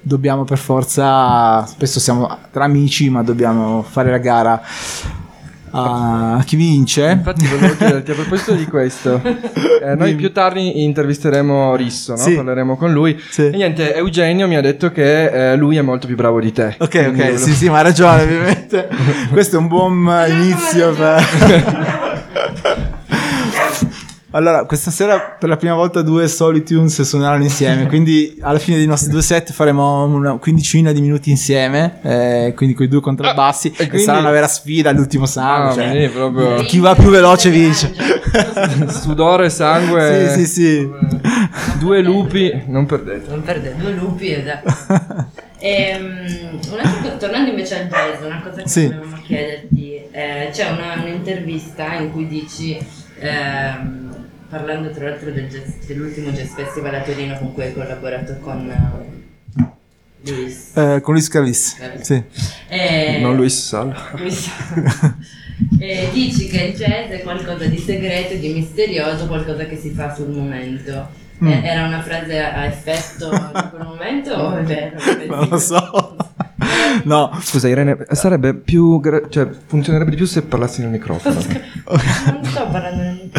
dobbiamo 0.00 0.44
per 0.44 0.58
forza, 0.58 1.64
spesso 1.66 2.00
siamo 2.00 2.36
tra 2.50 2.64
amici 2.64 3.08
ma 3.10 3.22
dobbiamo 3.22 3.82
fare 3.82 4.10
la 4.10 4.18
gara 4.18 4.60
a 5.76 6.40
chi 6.44 6.54
vince. 6.56 7.10
Infatti 7.10 7.46
volevo 7.46 7.74
chiederti 7.76 8.10
a 8.12 8.14
proposito 8.14 8.52
di 8.54 8.64
questo, 8.66 9.20
eh, 9.82 9.94
noi 9.96 10.14
più 10.14 10.32
tardi 10.32 10.84
intervisteremo 10.84 11.74
Risso, 11.74 12.12
no? 12.12 12.18
Sì. 12.18 12.34
parleremo 12.34 12.76
con 12.76 12.92
lui. 12.92 13.20
Sì. 13.28 13.46
E 13.46 13.50
niente, 13.50 13.92
Eugenio 13.94 14.46
mi 14.46 14.54
ha 14.56 14.60
detto 14.60 14.92
che 14.92 15.52
eh, 15.52 15.56
lui 15.56 15.76
è 15.76 15.82
molto 15.82 16.06
più 16.06 16.14
bravo 16.14 16.38
di 16.40 16.52
te. 16.52 16.76
Ok, 16.78 16.94
ok, 17.08 17.10
volevo- 17.16 17.36
sì, 17.38 17.52
sì, 17.54 17.68
ma 17.68 17.78
ha 17.78 17.82
ragione, 17.82 18.22
ovviamente. 18.22 18.88
Questo 19.32 19.56
è 19.56 19.58
un 19.58 19.66
buon 19.66 20.08
inizio 20.28 20.92
per... 20.94 22.02
Allora, 24.36 24.64
questa 24.64 24.90
sera 24.90 25.36
per 25.38 25.48
la 25.48 25.56
prima 25.56 25.74
volta 25.74 26.02
due 26.02 26.26
Solitunes 26.26 27.00
suoneranno 27.02 27.44
insieme, 27.44 27.86
quindi 27.88 28.36
alla 28.40 28.58
fine 28.58 28.76
dei 28.78 28.86
nostri 28.86 29.12
due 29.12 29.22
set 29.22 29.52
faremo 29.52 30.02
una 30.06 30.38
quindicina 30.38 30.90
di 30.90 31.00
minuti 31.00 31.30
insieme, 31.30 31.98
eh, 32.02 32.52
quindi 32.56 32.74
con 32.74 32.84
i 32.84 32.88
due 32.88 33.00
contrabbassi, 33.00 33.68
Ah, 33.68 33.70
e 33.78 33.82
e 33.84 33.86
quindi- 33.86 34.04
sarà 34.04 34.18
una 34.18 34.30
vera 34.32 34.48
sfida 34.48 34.90
all'ultimo 34.90 35.22
Ah, 35.24 35.28
sangue. 35.28 35.74
cioè, 35.84 36.06
sì, 36.08 36.08
proprio 36.12 36.54
Chi 36.64 36.80
va 36.80 36.96
più 36.96 37.10
veloce 37.10 37.50
vince. 37.50 37.94
sudore, 38.90 39.50
sangue, 39.50 40.30
Sì, 40.34 40.44
sì, 40.44 40.52
sì. 40.52 40.90
due 41.78 42.00
lupi, 42.02 42.64
non 42.66 42.86
perdete. 42.86 43.30
Non 43.30 43.42
perde 43.42 43.76
due 43.78 43.92
lupi, 43.92 44.32
esatto. 44.32 45.32
Ehm, 45.66 46.58
un'altra 46.72 47.00
cosa- 47.00 47.16
tornando 47.16 47.48
invece 47.50 47.80
al 47.80 47.86
jazz, 47.86 48.20
una 48.22 48.42
cosa 48.42 48.60
che 48.62 48.68
Sì. 48.68 48.86
volevamo 48.86 49.16
chiederti, 49.24 49.94
eh, 50.10 50.48
c'è 50.52 50.68
una- 50.70 51.02
un'intervista 51.02 51.94
in 51.94 52.12
cui 52.12 52.26
dici, 52.26 52.76
ehm, 53.20 54.03
parlando 54.54 54.90
tra 54.90 55.08
l'altro 55.08 55.32
del 55.32 55.48
jazz- 55.48 55.84
dell'ultimo 55.84 56.30
jazz 56.30 56.52
festival 56.54 56.94
a 56.94 57.00
Torino 57.00 57.36
con 57.38 57.52
cui 57.52 57.64
hai 57.64 57.74
collaborato 57.74 58.36
con 58.40 58.70
eh, 58.70 60.30
Luis. 60.30 60.76
Eh, 60.76 61.00
con 61.02 61.14
Luis 61.14 61.28
Cavis, 61.28 61.76
sì. 62.00 62.22
Eh, 62.68 63.18
Non 63.20 63.34
Luis 63.34 63.66
Sala. 63.66 64.10
Luis. 64.16 64.48
Eh, 65.78 66.08
dici 66.12 66.48
che 66.48 66.64
il 66.64 66.74
jazz 66.74 67.10
è 67.10 67.22
qualcosa 67.22 67.66
di 67.66 67.78
segreto, 67.78 68.34
di 68.34 68.52
misterioso, 68.52 69.28
qualcosa 69.28 69.66
che 69.66 69.76
si 69.76 69.90
fa 69.90 70.12
sul 70.12 70.30
momento. 70.30 71.08
Mm. 71.42 71.46
Eh, 71.48 71.62
era 71.64 71.86
una 71.86 72.02
frase 72.02 72.40
a 72.40 72.64
effetto 72.64 73.30
in 73.32 73.68
quel 73.70 73.84
momento 73.84 74.32
o 74.32 74.52
è 74.58 74.62
vero? 74.64 74.96
Non 75.28 75.48
lo 75.48 75.58
so. 75.58 76.16
No, 77.04 77.36
Scusa 77.40 77.68
Irene, 77.68 77.98
sarebbe 78.12 78.54
più, 78.54 79.00
gra- 79.00 79.28
cioè 79.28 79.48
funzionerebbe 79.66 80.10
di 80.10 80.16
più 80.16 80.26
se 80.26 80.42
parlassi 80.42 80.80
nel 80.80 80.90
microfono. 80.90 81.34
Non 81.34 82.44
sto 82.44 82.68
parlando 82.68 83.02
nel 83.02 83.30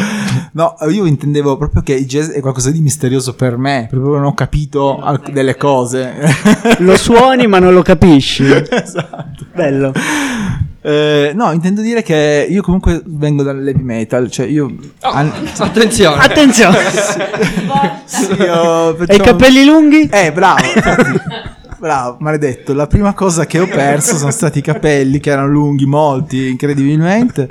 No, 0.56 0.74
io 0.88 1.04
intendevo 1.04 1.58
proprio 1.58 1.82
che 1.82 1.92
il 1.92 2.06
jazz 2.06 2.30
è 2.30 2.40
qualcosa 2.40 2.70
di 2.70 2.80
misterioso 2.80 3.34
per 3.34 3.58
me, 3.58 3.88
proprio 3.90 4.14
non 4.14 4.24
ho 4.24 4.32
capito 4.32 4.98
alc- 5.02 5.30
delle 5.30 5.54
cose. 5.58 6.14
Lo 6.80 6.96
suoni 6.96 7.46
ma 7.46 7.58
non 7.58 7.74
lo 7.74 7.82
capisci. 7.82 8.42
esatto. 8.48 9.44
Bello. 9.54 9.92
Eh, 10.80 11.32
no, 11.34 11.52
intendo 11.52 11.82
dire 11.82 12.02
che 12.02 12.46
io 12.48 12.62
comunque 12.62 13.02
vengo 13.04 13.42
dal 13.42 13.66
heavy 13.68 13.82
metal, 13.82 14.30
cioè 14.30 14.46
io... 14.46 14.74
an- 15.00 15.30
Attenzione. 15.58 16.22
Attenzione. 16.24 16.78
sì, 18.06 18.22
io 18.38 18.88
Hai 18.88 18.94
i 18.94 18.96
facciamo- 18.96 19.24
capelli 19.24 19.62
lunghi? 19.66 20.08
Eh, 20.10 20.32
bravo. 20.32 20.62
Bravo, 21.78 22.16
maledetto. 22.20 22.72
La 22.72 22.86
prima 22.86 23.12
cosa 23.12 23.44
che 23.44 23.58
ho 23.58 23.66
perso 23.66 24.16
sono 24.16 24.30
stati 24.30 24.60
i 24.60 24.62
capelli 24.62 25.20
che 25.20 25.28
erano 25.30 25.48
lunghi, 25.48 25.84
molti, 25.84 26.48
incredibilmente. 26.48 27.46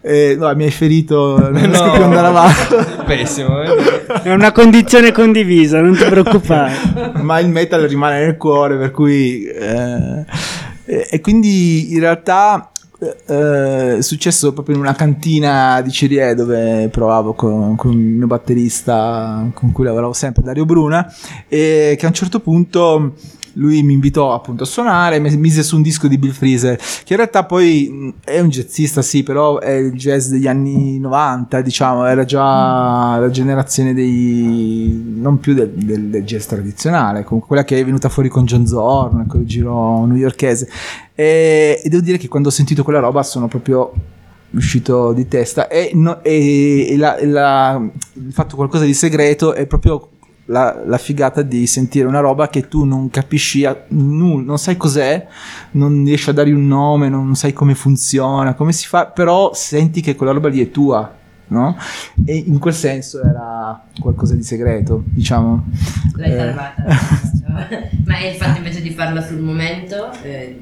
E, 0.00 0.36
no, 0.38 0.54
mi 0.54 0.64
hai 0.64 0.70
ferito, 0.70 1.38
non 1.38 1.52
riesco 1.52 1.84
No. 1.84 1.92
più 1.92 2.02
andare 2.02 2.26
avanti. 2.26 2.74
Pessimo. 3.04 3.62
eh. 3.62 4.06
È 4.22 4.32
una 4.32 4.52
condizione 4.52 5.12
condivisa, 5.12 5.80
non 5.80 5.96
ti 5.96 6.04
preoccupare. 6.04 6.72
ma 7.22 7.38
il 7.38 7.48
metal 7.48 7.82
rimane 7.82 8.24
nel 8.24 8.36
cuore, 8.36 8.76
per 8.76 8.90
cui... 8.90 9.44
eh, 9.44 10.24
e, 10.84 11.06
e 11.10 11.20
quindi 11.20 11.92
in 11.92 12.00
realtà 12.00 12.70
eh, 13.26 13.96
è 13.98 14.02
successo 14.02 14.52
proprio 14.52 14.74
in 14.74 14.80
una 14.80 14.94
cantina 14.94 15.80
di 15.82 15.90
Cirie 15.90 16.34
dove 16.34 16.88
provavo 16.90 17.32
con, 17.34 17.76
con 17.76 17.92
il 17.92 17.96
mio 17.98 18.26
batterista 18.26 19.48
con 19.54 19.72
cui 19.72 19.84
lavoravo 19.84 20.12
sempre, 20.12 20.42
Dario 20.42 20.64
Bruna, 20.64 21.10
e 21.48 21.94
che 21.98 22.04
a 22.04 22.08
un 22.08 22.14
certo 22.14 22.40
punto 22.40 23.14
lui 23.60 23.82
mi 23.82 23.92
invitò 23.92 24.32
appunto 24.32 24.62
a 24.62 24.66
suonare, 24.66 25.18
mi 25.20 25.36
mise 25.36 25.62
su 25.62 25.76
un 25.76 25.82
disco 25.82 26.08
di 26.08 26.16
Bill 26.16 26.30
Freezer, 26.32 26.76
che 26.76 27.12
in 27.12 27.16
realtà 27.16 27.44
poi 27.44 28.14
è 28.24 28.40
un 28.40 28.48
jazzista, 28.48 29.02
sì, 29.02 29.22
però 29.22 29.58
è 29.58 29.72
il 29.72 29.92
jazz 29.92 30.28
degli 30.30 30.46
anni 30.46 30.98
90, 30.98 31.60
diciamo, 31.60 32.06
era 32.06 32.24
già 32.24 33.18
la 33.18 33.28
generazione 33.30 33.92
dei... 33.92 35.14
non 35.16 35.38
più 35.40 35.52
del, 35.52 35.68
del- 35.74 36.06
del 36.08 36.24
jazz 36.24 36.46
tradizionale, 36.46 37.22
comunque 37.22 37.48
quella 37.48 37.64
che 37.64 37.78
è 37.78 37.84
venuta 37.84 38.08
fuori 38.08 38.30
con 38.30 38.44
John 38.46 38.66
Zorn, 38.66 39.26
quel 39.28 39.44
giro 39.44 40.06
newyorkese. 40.06 40.68
E, 41.14 41.82
e 41.84 41.88
devo 41.90 42.02
dire 42.02 42.16
che 42.16 42.28
quando 42.28 42.48
ho 42.48 42.52
sentito 42.52 42.82
quella 42.82 43.00
roba 43.00 43.22
sono 43.22 43.46
proprio 43.46 43.92
uscito 44.52 45.12
di 45.12 45.28
testa 45.28 45.68
e, 45.68 45.90
no- 45.94 46.22
e- 46.24 46.88
e 46.90 46.96
la- 46.96 47.16
la- 47.22 47.90
il 48.14 48.32
fatto 48.32 48.56
qualcosa 48.56 48.84
di 48.84 48.94
segreto 48.94 49.52
è 49.52 49.66
proprio 49.66 50.08
la, 50.50 50.82
la 50.84 50.98
figata 50.98 51.42
di 51.42 51.66
sentire 51.66 52.06
una 52.06 52.18
roba 52.20 52.48
che 52.48 52.66
tu 52.68 52.84
non 52.84 53.08
capisci 53.08 53.64
a- 53.64 53.84
nulla, 53.88 54.44
non 54.44 54.58
sai 54.58 54.76
cos'è, 54.76 55.26
non 55.72 56.04
riesci 56.04 56.30
a 56.30 56.32
dargli 56.32 56.52
un 56.52 56.66
nome, 56.66 57.08
non 57.08 57.34
sai 57.36 57.52
come 57.52 57.74
funziona, 57.74 58.54
come 58.54 58.72
si 58.72 58.86
fa, 58.86 59.06
però 59.06 59.52
senti 59.54 60.00
che 60.00 60.16
quella 60.16 60.32
roba 60.32 60.48
lì 60.48 60.60
è 60.60 60.70
tua. 60.70 61.16
No? 61.50 61.76
E 62.24 62.36
in 62.36 62.58
quel 62.60 62.74
senso 62.74 63.20
era 63.24 63.82
qualcosa 64.00 64.34
di 64.36 64.42
segreto, 64.44 65.02
diciamo. 65.06 65.64
L'hai 66.14 66.30
Eh, 66.32 66.36
salvata. 66.36 66.84
Ma 68.06 68.18
il 68.20 68.34
fatto 68.36 68.58
invece 68.58 68.80
di 68.80 68.90
farla 68.90 69.20
sul 69.20 69.38
momento? 69.40 70.12
eh, 70.22 70.60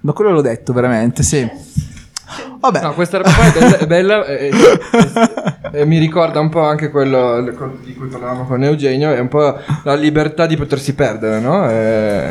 Ma 0.00 0.12
quello 0.12 0.30
l'ho 0.32 0.40
detto 0.40 0.72
veramente, 0.72 1.22
sì. 1.22 1.46
Vabbè. 2.62 2.80
No, 2.80 2.94
questa 2.94 3.16
roba 3.18 3.30
qua 3.32 3.44
è 3.44 3.52
bella, 3.58 3.78
è 3.78 3.86
bella 3.86 4.24
e, 4.26 4.50
e- 5.72 5.80
e 5.80 5.84
mi 5.84 5.98
ricorda 5.98 6.38
un 6.38 6.48
po' 6.48 6.60
anche 6.62 6.90
quello 6.90 7.40
di 7.82 7.94
cui 7.94 8.06
parlavamo 8.06 8.44
con 8.46 8.62
Eugenio, 8.62 9.12
è 9.12 9.18
un 9.18 9.26
po' 9.28 9.58
la 9.82 9.94
libertà 9.94 10.46
di 10.46 10.56
potersi 10.56 10.94
perdere, 10.94 11.40
no? 11.40 11.66
È- 11.68 12.30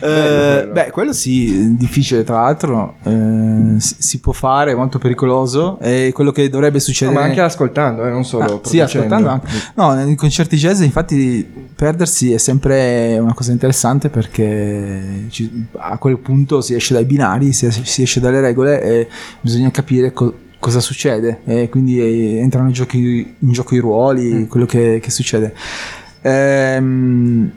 Eh, 0.00 0.58
quello. 0.60 0.72
beh, 0.72 0.90
quello 0.90 1.12
sì, 1.12 1.76
difficile 1.76 2.22
tra 2.24 2.42
l'altro, 2.42 2.96
eh, 3.04 3.74
si, 3.80 3.96
si 3.98 4.20
può 4.20 4.32
fare, 4.32 4.72
è 4.72 4.74
molto 4.74 4.98
pericoloso, 4.98 5.78
è 5.80 6.10
quello 6.12 6.30
che 6.30 6.48
dovrebbe 6.48 6.76
No, 6.76 6.82
succedere. 6.82 7.16
ma 7.18 7.24
anche 7.24 7.40
ascoltando, 7.40 8.04
eh, 8.06 8.10
non 8.10 8.24
solo 8.24 8.60
Ah, 8.64 8.68
sì, 8.68 8.78
ascoltando 8.80 9.28
anche. 9.28 9.48
No, 9.74 9.92
nei 9.94 10.14
concerti 10.14 10.56
jazz 10.56 10.80
infatti 10.82 11.46
perdersi 11.74 12.32
è 12.32 12.38
sempre 12.38 13.18
una 13.18 13.34
cosa 13.34 13.50
interessante 13.52 14.08
perché 14.08 15.24
ci- 15.30 15.66
a 15.78 15.96
quel 15.98 16.18
punto 16.18 16.60
si 16.60 16.74
esce 16.74 16.94
dai 16.94 17.04
binari, 17.04 17.52
si, 17.52 17.68
si 17.70 18.02
esce 18.02 18.20
dalle 18.20 18.40
regole 18.40 18.82
e 18.82 19.08
bisogna 19.40 19.63
capire 19.70 20.12
co- 20.12 20.34
cosa 20.58 20.80
succede 20.80 21.40
e 21.44 21.68
quindi 21.68 22.00
eh, 22.00 22.38
entrano 22.38 22.68
in, 22.68 22.72
giochi- 22.72 23.34
in 23.38 23.52
gioco 23.52 23.74
i 23.74 23.78
ruoli, 23.78 24.46
quello 24.46 24.66
che, 24.66 24.98
che 25.02 25.10
succede. 25.10 25.54
Ehm, 26.22 27.50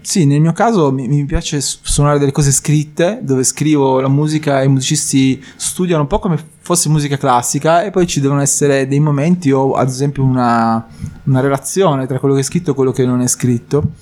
sì, 0.00 0.26
nel 0.26 0.40
mio 0.40 0.52
caso 0.52 0.92
mi, 0.92 1.08
mi 1.08 1.24
piace 1.24 1.60
su- 1.60 1.78
suonare 1.82 2.18
delle 2.18 2.30
cose 2.30 2.52
scritte, 2.52 3.18
dove 3.22 3.42
scrivo 3.42 4.00
la 4.00 4.08
musica 4.08 4.60
e 4.60 4.66
i 4.66 4.68
musicisti 4.68 5.42
studiano 5.56 6.02
un 6.02 6.08
po' 6.08 6.18
come 6.18 6.38
fosse 6.60 6.88
musica 6.88 7.16
classica 7.16 7.82
e 7.82 7.90
poi 7.90 8.06
ci 8.06 8.20
devono 8.20 8.40
essere 8.40 8.86
dei 8.86 9.00
momenti 9.00 9.50
o 9.50 9.72
ad 9.72 9.88
esempio 9.88 10.22
una, 10.22 10.86
una 11.24 11.40
relazione 11.40 12.06
tra 12.06 12.18
quello 12.18 12.34
che 12.34 12.40
è 12.40 12.44
scritto 12.44 12.70
e 12.70 12.74
quello 12.74 12.92
che 12.92 13.04
non 13.04 13.20
è 13.22 13.26
scritto. 13.26 13.92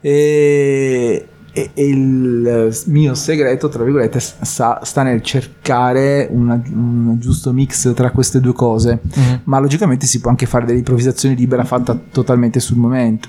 E, 0.00 1.26
e- 1.60 1.70
e 1.74 1.86
il 1.88 2.74
mio 2.86 3.14
segreto, 3.14 3.68
tra 3.68 3.82
virgolette, 3.84 4.18
sta, 4.20 4.80
sta 4.82 5.02
nel 5.02 5.22
cercare 5.22 6.26
una- 6.30 6.60
un 6.72 7.16
giusto 7.18 7.52
mix 7.52 7.92
tra 7.94 8.10
queste 8.10 8.40
due 8.40 8.52
cose. 8.52 9.00
Mhm. 9.02 9.40
Ma 9.44 9.58
logicamente 9.58 10.06
si 10.06 10.20
può 10.20 10.30
anche 10.30 10.46
fare 10.46 10.64
dell'improvvisazione 10.66 11.34
libera 11.34 11.64
fatta 11.64 11.98
totalmente 12.10 12.60
sul 12.60 12.76
momento. 12.78 13.28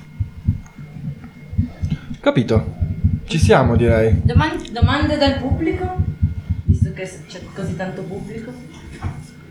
Capito? 2.20 2.80
Ci 3.24 3.38
siamo, 3.38 3.76
direi. 3.76 4.20
Doman- 4.22 4.60
domande 4.72 5.16
dal 5.16 5.38
pubblico? 5.38 5.96
Visto 6.64 6.92
che 6.92 7.10
c'è 7.28 7.40
così 7.54 7.74
tanto 7.76 8.02
pubblico. 8.02 8.52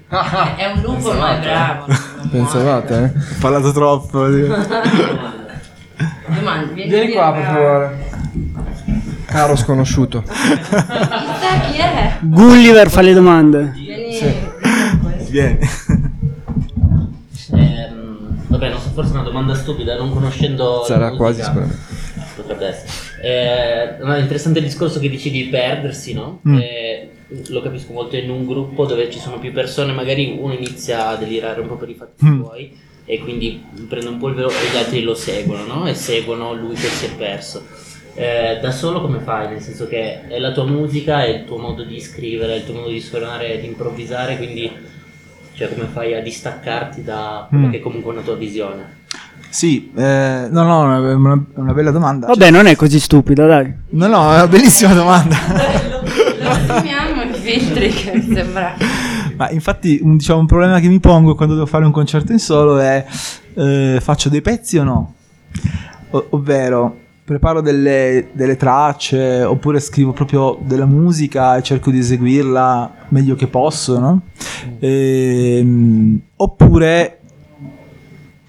È 0.09 0.65
un 0.75 0.81
lupo, 0.81 1.13
ma 1.13 1.37
è 1.37 1.41
bravo. 1.41 1.85
Pensavate, 2.29 2.95
eh? 2.95 3.05
Ho 3.05 3.35
parlato 3.39 3.71
troppo. 3.71 4.27
Domande, 6.27 6.73
vieni, 6.73 6.89
Vieni 6.89 7.11
qua, 7.13 7.31
per 7.33 7.41
bravo. 7.41 7.59
favore. 7.59 8.09
Caro 9.31 9.55
sconosciuto. 9.55 10.21
Chissà 10.23 11.59
chi 11.71 11.77
è? 11.77 12.17
Gulliver 12.21 12.89
fa 12.89 12.99
le 13.01 13.13
domande. 13.13 13.71
Vieni. 13.73 14.19
Vieni. 15.29 15.59
Ehm, 17.53 18.43
vabbè, 18.47 18.69
non 18.69 18.79
so, 18.81 18.89
forse 18.89 19.11
è 19.11 19.13
una 19.13 19.23
domanda 19.23 19.55
stupida, 19.55 19.95
non 19.97 20.11
conoscendo. 20.11 20.83
Sarà 20.85 21.11
la 21.11 21.15
quasi 21.15 21.41
sicuramente. 21.41 21.77
Potrebbe 22.35 22.67
essere. 22.67 22.89
Eh, 23.23 24.03
no, 24.03 24.13
è 24.13 24.19
interessante 24.19 24.59
il 24.59 24.65
discorso 24.65 24.99
che 24.99 25.09
dici 25.09 25.31
di 25.31 25.45
perdersi, 25.45 26.13
no? 26.13 26.41
Mm. 26.47 26.57
Eh, 26.57 27.09
lo 27.47 27.61
capisco 27.61 27.93
molto 27.93 28.17
in 28.17 28.29
un 28.29 28.45
gruppo 28.45 28.85
dove 28.85 29.09
ci 29.09 29.19
sono 29.19 29.39
più 29.39 29.53
persone, 29.53 29.93
magari 29.93 30.37
uno 30.37 30.53
inizia 30.53 31.07
a 31.09 31.15
delirare 31.15 31.61
un 31.61 31.67
po' 31.67 31.75
per 31.77 31.87
i 31.89 31.93
fatti 31.93 32.25
Mm. 32.25 32.41
suoi 32.41 32.77
e 33.05 33.19
quindi 33.19 33.63
prende 33.87 34.09
un 34.09 34.17
polvero 34.17 34.49
e 34.49 34.53
gli 34.73 34.77
altri 34.77 35.01
lo 35.03 35.15
seguono, 35.15 35.63
no? 35.65 35.87
E 35.87 35.93
seguono 35.93 36.53
lui 36.53 36.73
che 36.75 36.87
si 36.87 37.05
è 37.05 37.09
perso. 37.15 37.63
Eh, 38.13 38.59
da 38.61 38.71
solo 38.71 39.01
come 39.01 39.19
fai? 39.19 39.47
Nel 39.49 39.61
senso 39.61 39.87
che 39.87 40.27
è 40.27 40.37
la 40.39 40.51
tua 40.51 40.65
musica, 40.65 41.23
è 41.23 41.29
il 41.29 41.45
tuo 41.45 41.57
modo 41.57 41.83
di 41.83 41.99
scrivere, 42.01 42.53
è 42.53 42.57
il 42.57 42.65
tuo 42.65 42.73
modo 42.75 42.89
di 42.89 42.99
suonare, 42.99 43.59
di 43.59 43.67
improvvisare, 43.67 44.37
quindi 44.37 44.69
cioè 45.55 45.73
come 45.73 45.87
fai 45.91 46.13
a 46.15 46.21
distaccarti 46.21 47.03
da 47.03 47.45
quella 47.49 47.67
Mm. 47.67 47.71
che 47.71 47.77
è 47.77 47.81
comunque 47.81 48.11
una 48.11 48.21
tua 48.21 48.35
visione? 48.35 48.99
Sì, 49.49 49.91
eh, 49.95 50.47
no, 50.49 50.63
no, 50.63 51.09
è 51.09 51.13
una, 51.13 51.43
una 51.55 51.73
bella 51.73 51.91
domanda. 51.91 52.27
Vabbè, 52.27 52.51
non 52.51 52.67
è 52.67 52.75
così 52.75 52.99
stupido, 52.99 53.45
dai. 53.45 53.73
No, 53.89 54.07
no, 54.07 54.31
è 54.31 54.35
una 54.35 54.47
bellissima 54.47 54.93
domanda. 54.93 55.35
Lo 56.41 56.53
stimiamo 56.53 57.21
i 57.23 57.33
filtri 57.33 57.89
che 57.89 58.11
mi 58.13 58.33
sembra. 58.33 58.75
Ma 59.35 59.49
infatti, 59.49 59.99
un, 60.01 60.17
diciamo, 60.17 60.39
un 60.39 60.45
problema 60.45 60.79
che 60.79 60.87
mi 60.87 60.99
pongo 60.99 61.35
quando 61.35 61.53
devo 61.55 61.65
fare 61.65 61.83
un 61.85 61.91
concerto 61.91 62.31
in 62.31 62.39
solo 62.39 62.77
è 62.79 63.05
eh, 63.55 63.97
faccio 64.01 64.29
dei 64.29 64.41
pezzi 64.41 64.77
o 64.77 64.83
no? 64.83 65.13
O- 66.11 66.27
ovvero, 66.29 66.97
preparo 67.31 67.61
delle, 67.61 68.27
delle 68.33 68.57
tracce 68.57 69.41
oppure 69.43 69.79
scrivo 69.79 70.11
proprio 70.11 70.59
della 70.61 70.85
musica 70.85 71.55
e 71.55 71.63
cerco 71.63 71.89
di 71.89 71.99
eseguirla 71.99 73.07
meglio 73.09 73.35
che 73.35 73.47
posso, 73.47 73.99
no? 73.99 74.23
Ehm, 74.79 76.19
oppure 76.35 77.19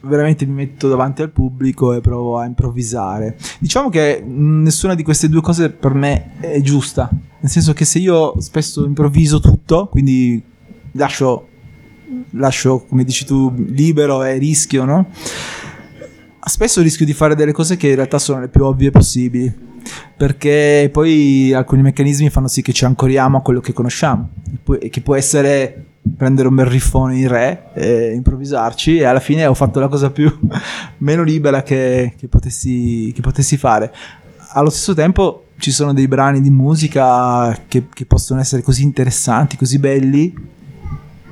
veramente 0.00 0.44
mi 0.46 0.54
metto 0.54 0.88
davanti 0.88 1.22
al 1.22 1.30
pubblico 1.30 1.92
e 1.92 2.00
provo 2.00 2.38
a 2.38 2.44
improvvisare. 2.44 3.36
Diciamo 3.60 3.88
che 3.88 4.20
mh, 4.20 4.62
nessuna 4.62 4.96
di 4.96 5.04
queste 5.04 5.28
due 5.28 5.42
cose 5.42 5.70
per 5.70 5.94
me 5.94 6.32
è 6.40 6.60
giusta, 6.60 7.08
nel 7.12 7.50
senso 7.50 7.72
che 7.74 7.84
se 7.84 8.00
io 8.00 8.35
spesso 8.40 8.85
improvviso 8.85 9.38
tutto, 9.38 9.87
quindi 9.87 10.42
lascio, 10.92 11.46
lascio 12.30 12.80
come 12.80 13.04
dici 13.04 13.24
tu, 13.24 13.52
libero 13.57 14.24
e 14.24 14.38
rischio, 14.38 14.85
no? 14.85 15.07
Spesso 16.44 16.83
rischio 16.83 17.07
di 17.07 17.12
fare 17.12 17.37
delle 17.37 17.52
cose 17.52 17.76
che 17.76 17.88
in 17.88 17.94
realtà 17.94 18.18
sono 18.18 18.40
le 18.40 18.48
più 18.48 18.64
ovvie 18.64 18.90
possibili, 18.90 19.52
perché 20.16 20.88
poi 20.92 21.52
alcuni 21.52 21.83
meccanismi 21.83 22.31
fanno 22.31 22.48
sì 22.48 22.62
che 22.62 22.72
ci 22.72 22.85
ancoriamo 22.85 23.38
a 23.38 23.42
quello 23.42 23.61
che 23.61 23.72
conosciamo, 23.72 24.28
e 24.81 24.88
che 24.88 25.00
può 25.02 25.14
essere 25.14 25.87
prendere 26.16 26.48
un 26.48 26.57
bel 26.57 26.66
riffone 26.66 27.16
in 27.16 27.28
re 27.28 27.70
e 27.74 28.12
improvvisarci 28.12 28.98
e 28.98 29.05
alla 29.05 29.20
fine 29.20 29.46
ho 29.46 29.55
fatto 29.55 29.78
la 29.78 29.87
cosa 29.87 30.11
più 30.11 30.37
meno 30.98 31.22
libera 31.22 31.62
che, 31.62 32.14
che 32.16 32.26
potessi, 32.26 33.12
che 33.14 33.20
potessi 33.20 33.57
fare. 33.57 33.92
Allo 34.55 34.68
stesso 34.68 34.94
tempo 34.94 35.46
ci 35.59 35.70
sono 35.70 35.92
dei 35.94 36.09
brani 36.09 36.40
di 36.40 36.50
musica 36.50 37.57
che, 37.68 37.87
che 37.92 38.05
possono 38.05 38.40
essere 38.40 38.62
così 38.62 38.83
interessanti, 38.83 39.57
così 39.57 39.78
belli, 39.78 40.35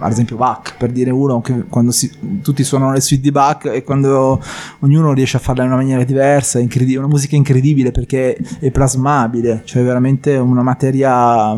ad 0.01 0.13
esempio 0.13 0.37
Bach, 0.37 0.77
per 0.77 0.91
dire 0.91 1.11
uno, 1.11 1.41
che 1.41 1.65
quando 1.69 1.93
si- 1.93 2.11
tutti 2.43 2.65
suonano 2.65 2.93
le 2.93 3.01
suite 3.01 3.23
di 3.23 3.31
Bach 3.31 3.67
e 3.67 3.85
quando 3.85 4.43
ognuno 4.81 5.13
riesce 5.13 5.37
a 5.37 5.41
farla 5.41 5.63
in 5.63 5.69
una 5.69 5.79
maniera 5.79 6.05
diversa, 6.05 6.59
è 6.59 6.67
una 6.97 7.07
musica 7.07 7.37
incredibile 7.37 7.93
perché 7.93 8.37
è 8.59 8.71
plasmabile, 8.71 9.63
cioè 9.65 9.83
veramente 9.83 10.37
una 10.37 10.63
materia 10.63 11.57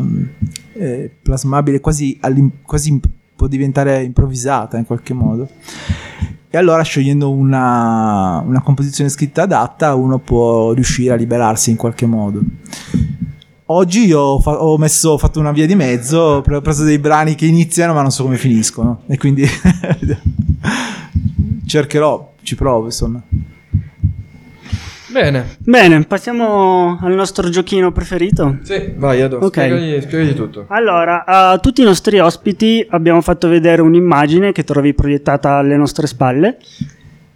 eh, 0.73 1.11
plasmabile, 1.21 1.79
quasi, 1.79 2.19
quasi 2.63 2.99
può 3.35 3.47
diventare 3.47 4.03
improvvisata 4.03 4.77
in 4.77 4.85
qualche 4.85 5.13
modo. 5.13 5.47
E 6.49 6.57
allora 6.57 6.83
scegliendo 6.83 7.31
una, 7.31 8.39
una 8.45 8.61
composizione 8.61 9.09
scritta 9.09 9.41
adatta 9.41 9.95
uno 9.95 10.19
può 10.19 10.71
riuscire 10.73 11.13
a 11.13 11.15
liberarsi 11.15 11.71
in 11.71 11.77
qualche 11.77 12.05
modo. 12.05 12.41
Oggi 13.73 14.05
io 14.05 14.19
ho, 14.19 14.39
fa- 14.39 14.63
ho 14.63 14.77
messo, 14.77 15.11
ho 15.11 15.17
fatto 15.17 15.39
una 15.39 15.51
via 15.51 15.65
di 15.65 15.73
mezzo, 15.73 16.19
ho 16.19 16.41
pre- 16.41 16.57
ho 16.57 16.61
preso 16.61 16.83
dei 16.83 16.99
brani 16.99 17.33
che 17.33 17.47
iniziano 17.47 17.93
ma 17.93 18.01
non 18.01 18.11
so 18.11 18.21
come 18.23 18.37
finiscono 18.37 19.01
e 19.07 19.17
quindi 19.17 19.47
cercherò, 21.65 22.33
ci 22.43 22.55
provo 22.55 22.85
insomma. 22.85 23.21
Bene. 25.11 25.57
Bene, 25.59 26.03
passiamo 26.05 26.97
al 26.99 27.13
nostro 27.13 27.49
giochino 27.49 27.91
preferito. 27.91 28.57
Sì, 28.63 28.93
vai, 28.95 29.21
Ado. 29.21 29.37
Ok. 29.37 29.59
Spiegagli, 29.59 30.01
spiegagli 30.01 30.33
tutto. 30.33 30.65
Allora, 30.69 31.23
a 31.25 31.57
tutti 31.59 31.81
i 31.81 31.85
nostri 31.85 32.17
ospiti 32.19 32.85
abbiamo 32.89 33.21
fatto 33.21 33.47
vedere 33.47 33.83
un'immagine 33.83 34.51
che 34.51 34.63
trovi 34.63 34.95
proiettata 34.95 35.57
alle 35.57 35.77
nostre 35.77 36.07
spalle, 36.07 36.57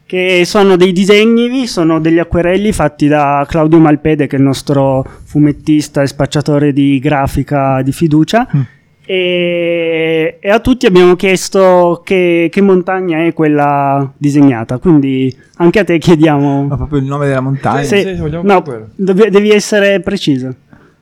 che 0.07 0.43
sono 0.45 0.77
dei 0.77 0.93
disegni, 0.93 1.67
sono 1.67 1.99
degli 1.99 2.17
acquerelli 2.17 2.71
fatti 2.71 3.07
da 3.09 3.45
Claudio 3.47 3.77
Malpede, 3.77 4.25
che 4.25 4.37
è 4.37 4.39
il 4.39 4.45
nostro 4.45 5.05
fumettista 5.25 6.01
e 6.01 6.07
spacciatore 6.07 6.71
di 6.71 6.97
grafica 6.99 7.81
di 7.81 7.91
fiducia. 7.91 8.47
Mm. 8.55 8.61
E, 9.05 10.37
e 10.39 10.49
a 10.49 10.59
tutti 10.59 10.85
abbiamo 10.85 11.15
chiesto 11.17 12.01
che, 12.05 12.47
che 12.49 12.61
montagna 12.61 13.25
è 13.25 13.33
quella 13.33 14.09
disegnata, 14.17 14.77
quindi 14.77 15.35
anche 15.57 15.79
a 15.79 15.83
te 15.83 15.97
chiediamo... 15.97 16.67
Ma 16.67 16.77
proprio 16.77 16.99
il 16.99 17.05
nome 17.05 17.27
della 17.27 17.41
montagna. 17.41 17.83
Sì, 17.83 18.01
Se- 18.01 18.15
vogliamo 18.15 18.43
no, 18.49 18.61
quello. 18.61 18.87
devi, 18.95 19.29
devi 19.29 19.49
essere 19.51 19.99
preciso. 19.99 20.55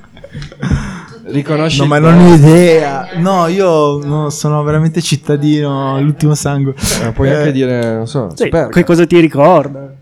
Riconosci 1.24 1.80
No, 1.80 1.86
ma 1.86 2.00
non 2.00 2.18
ho 2.20 2.34
idea. 2.34 3.10
No, 3.16 3.48
io 3.48 4.04
no, 4.04 4.30
sono 4.30 4.64
veramente 4.64 5.02
cittadino, 5.02 6.00
l'ultimo 6.02 6.34
sangue. 6.36 6.74
Eh, 7.04 7.12
puoi 7.12 7.30
Eh, 7.30 7.34
anche 7.36 7.52
dire, 7.52 7.94
non 7.94 8.08
so, 8.08 8.32
Sì, 8.36 8.50
che 8.72 8.84
cosa 8.84 9.06
ti 9.06 9.20
ricorda? 9.20 9.94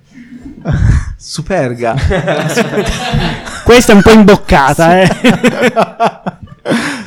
Superga. 1.17 1.95
Questa 3.63 3.91
è 3.91 3.95
un 3.95 4.01
po' 4.01 4.11
imboccata, 4.11 5.01
eh. 5.01 5.09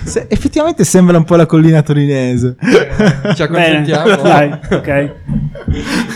Se- 0.05 0.27
effettivamente 0.29 0.85
sembra 0.85 1.17
un 1.17 1.25
po' 1.25 1.37
la 1.37 1.47
collina 1.47 1.83
torinese. 1.83 2.57
Ci 2.61 2.69
Bene, 2.71 3.33
accontentiamo. 3.43 4.17
dai, 4.23 4.51
ok. 4.71 5.13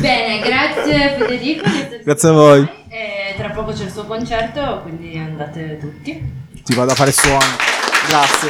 Bene, 0.00 0.40
grazie 0.44 1.16
Federico. 1.18 1.62
Grazie 2.04 2.28
a 2.28 2.32
voi. 2.32 2.68
E 2.88 3.34
tra 3.36 3.50
poco 3.50 3.72
c'è 3.72 3.84
il 3.84 3.90
suo 3.90 4.04
concerto, 4.04 4.80
quindi 4.82 5.16
andate 5.18 5.78
tutti 5.80 6.44
ti 6.66 6.74
vado 6.74 6.90
a 6.90 6.94
fare 6.96 7.12
suono. 7.12 7.46
Grazie. 8.08 8.48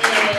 E 0.00 0.38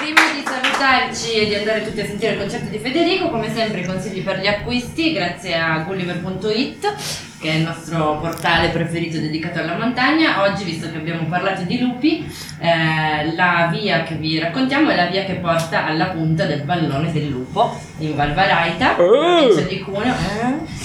prima 0.00 0.20
di 0.30 0.44
salutarci 0.44 1.32
E 1.32 1.46
di 1.46 1.54
andare 1.54 1.84
tutti 1.84 2.00
a 2.00 2.04
sentire 2.04 2.32
il 2.32 2.38
concerto 2.38 2.68
di 2.68 2.78
Federico, 2.78 3.30
come 3.30 3.50
sempre 3.52 3.80
i 3.80 3.86
consigli 3.86 4.22
per 4.22 4.40
gli 4.40 4.46
acquisti, 4.46 5.14
grazie 5.14 5.56
a 5.58 5.78
gulliver.it 5.78 6.94
che 7.40 7.50
è 7.50 7.54
il 7.56 7.62
nostro 7.62 8.18
portale 8.20 8.68
preferito 8.68 9.18
dedicato 9.18 9.58
alla 9.58 9.76
montagna. 9.76 10.42
Oggi, 10.42 10.64
visto 10.64 10.90
che 10.90 10.96
abbiamo 10.96 11.26
parlato 11.26 11.62
di 11.62 11.78
lupi, 11.78 12.26
eh, 12.58 13.34
la 13.34 13.68
via 13.70 14.02
che 14.02 14.14
vi 14.14 14.38
raccontiamo 14.38 14.90
è 14.90 14.96
la 14.96 15.06
via 15.06 15.24
che 15.24 15.34
porta 15.34 15.84
alla 15.84 16.06
punta 16.06 16.44
del 16.44 16.62
pallone 16.62 17.12
del 17.12 17.28
lupo 17.28 17.78
in 17.98 18.14
Valvaraita, 18.14 18.90
provincia 18.90 19.60
oh. 19.60 19.66
di 19.66 19.80
Cuneo. 19.80 20.14
Eh? 20.14 20.83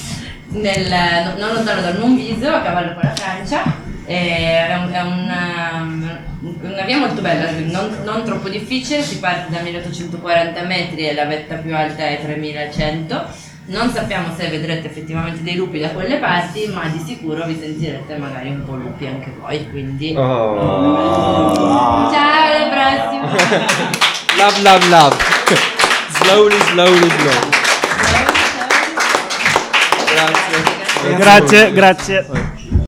Nel- 0.50 1.36
non 1.38 1.54
lontano 1.54 1.82
dal 1.82 1.98
Monviso, 2.00 2.48
a 2.50 2.62
cavallo 2.62 2.94
con 2.94 3.02
la 3.04 3.16
Francia. 3.16 3.64
È, 4.06 4.76
un- 4.84 4.92
è 4.92 5.02
una, 5.02 5.88
una 6.62 6.82
via 6.84 6.98
molto 6.98 7.22
bella, 7.22 7.52
non, 7.52 7.96
non 8.04 8.24
troppo 8.24 8.50
difficile, 8.50 9.04
si 9.04 9.20
parte 9.20 9.52
da 9.54 9.60
1840 9.62 10.64
metri 10.64 11.08
e 11.08 11.14
la 11.14 11.26
vetta 11.26 11.56
più 11.56 11.76
alta 11.76 12.08
è 12.08 12.20
3100. 12.22 13.48
Non 13.68 13.92
sappiamo 13.92 14.34
se 14.36 14.48
vedrete 14.48 14.88
effettivamente 14.88 15.44
dei 15.44 15.54
lupi 15.56 15.78
da 15.78 15.90
quelle 15.90 16.18
parti, 16.18 16.66
ma 16.74 16.88
di 16.88 16.98
sicuro 17.06 17.46
vi 17.46 17.56
sentirete 17.62 18.18
magari 18.18 18.50
un 18.50 18.66
po' 18.66 18.74
lupi 18.74 19.06
anche 19.06 19.32
voi, 19.40 19.70
quindi 19.70 20.16
Oh. 20.18 22.10
ciao 22.12 22.46
alla 22.52 22.68
prossima! 22.72 23.28
Love, 24.38 24.62
love, 24.64 24.88
love. 24.88 25.16
slowly, 26.18 26.58
slowly, 26.72 27.10
slowly. 27.10 27.58
Grazie. 31.16 31.72
Grazie, 31.72 32.26
grazie. 32.26 32.59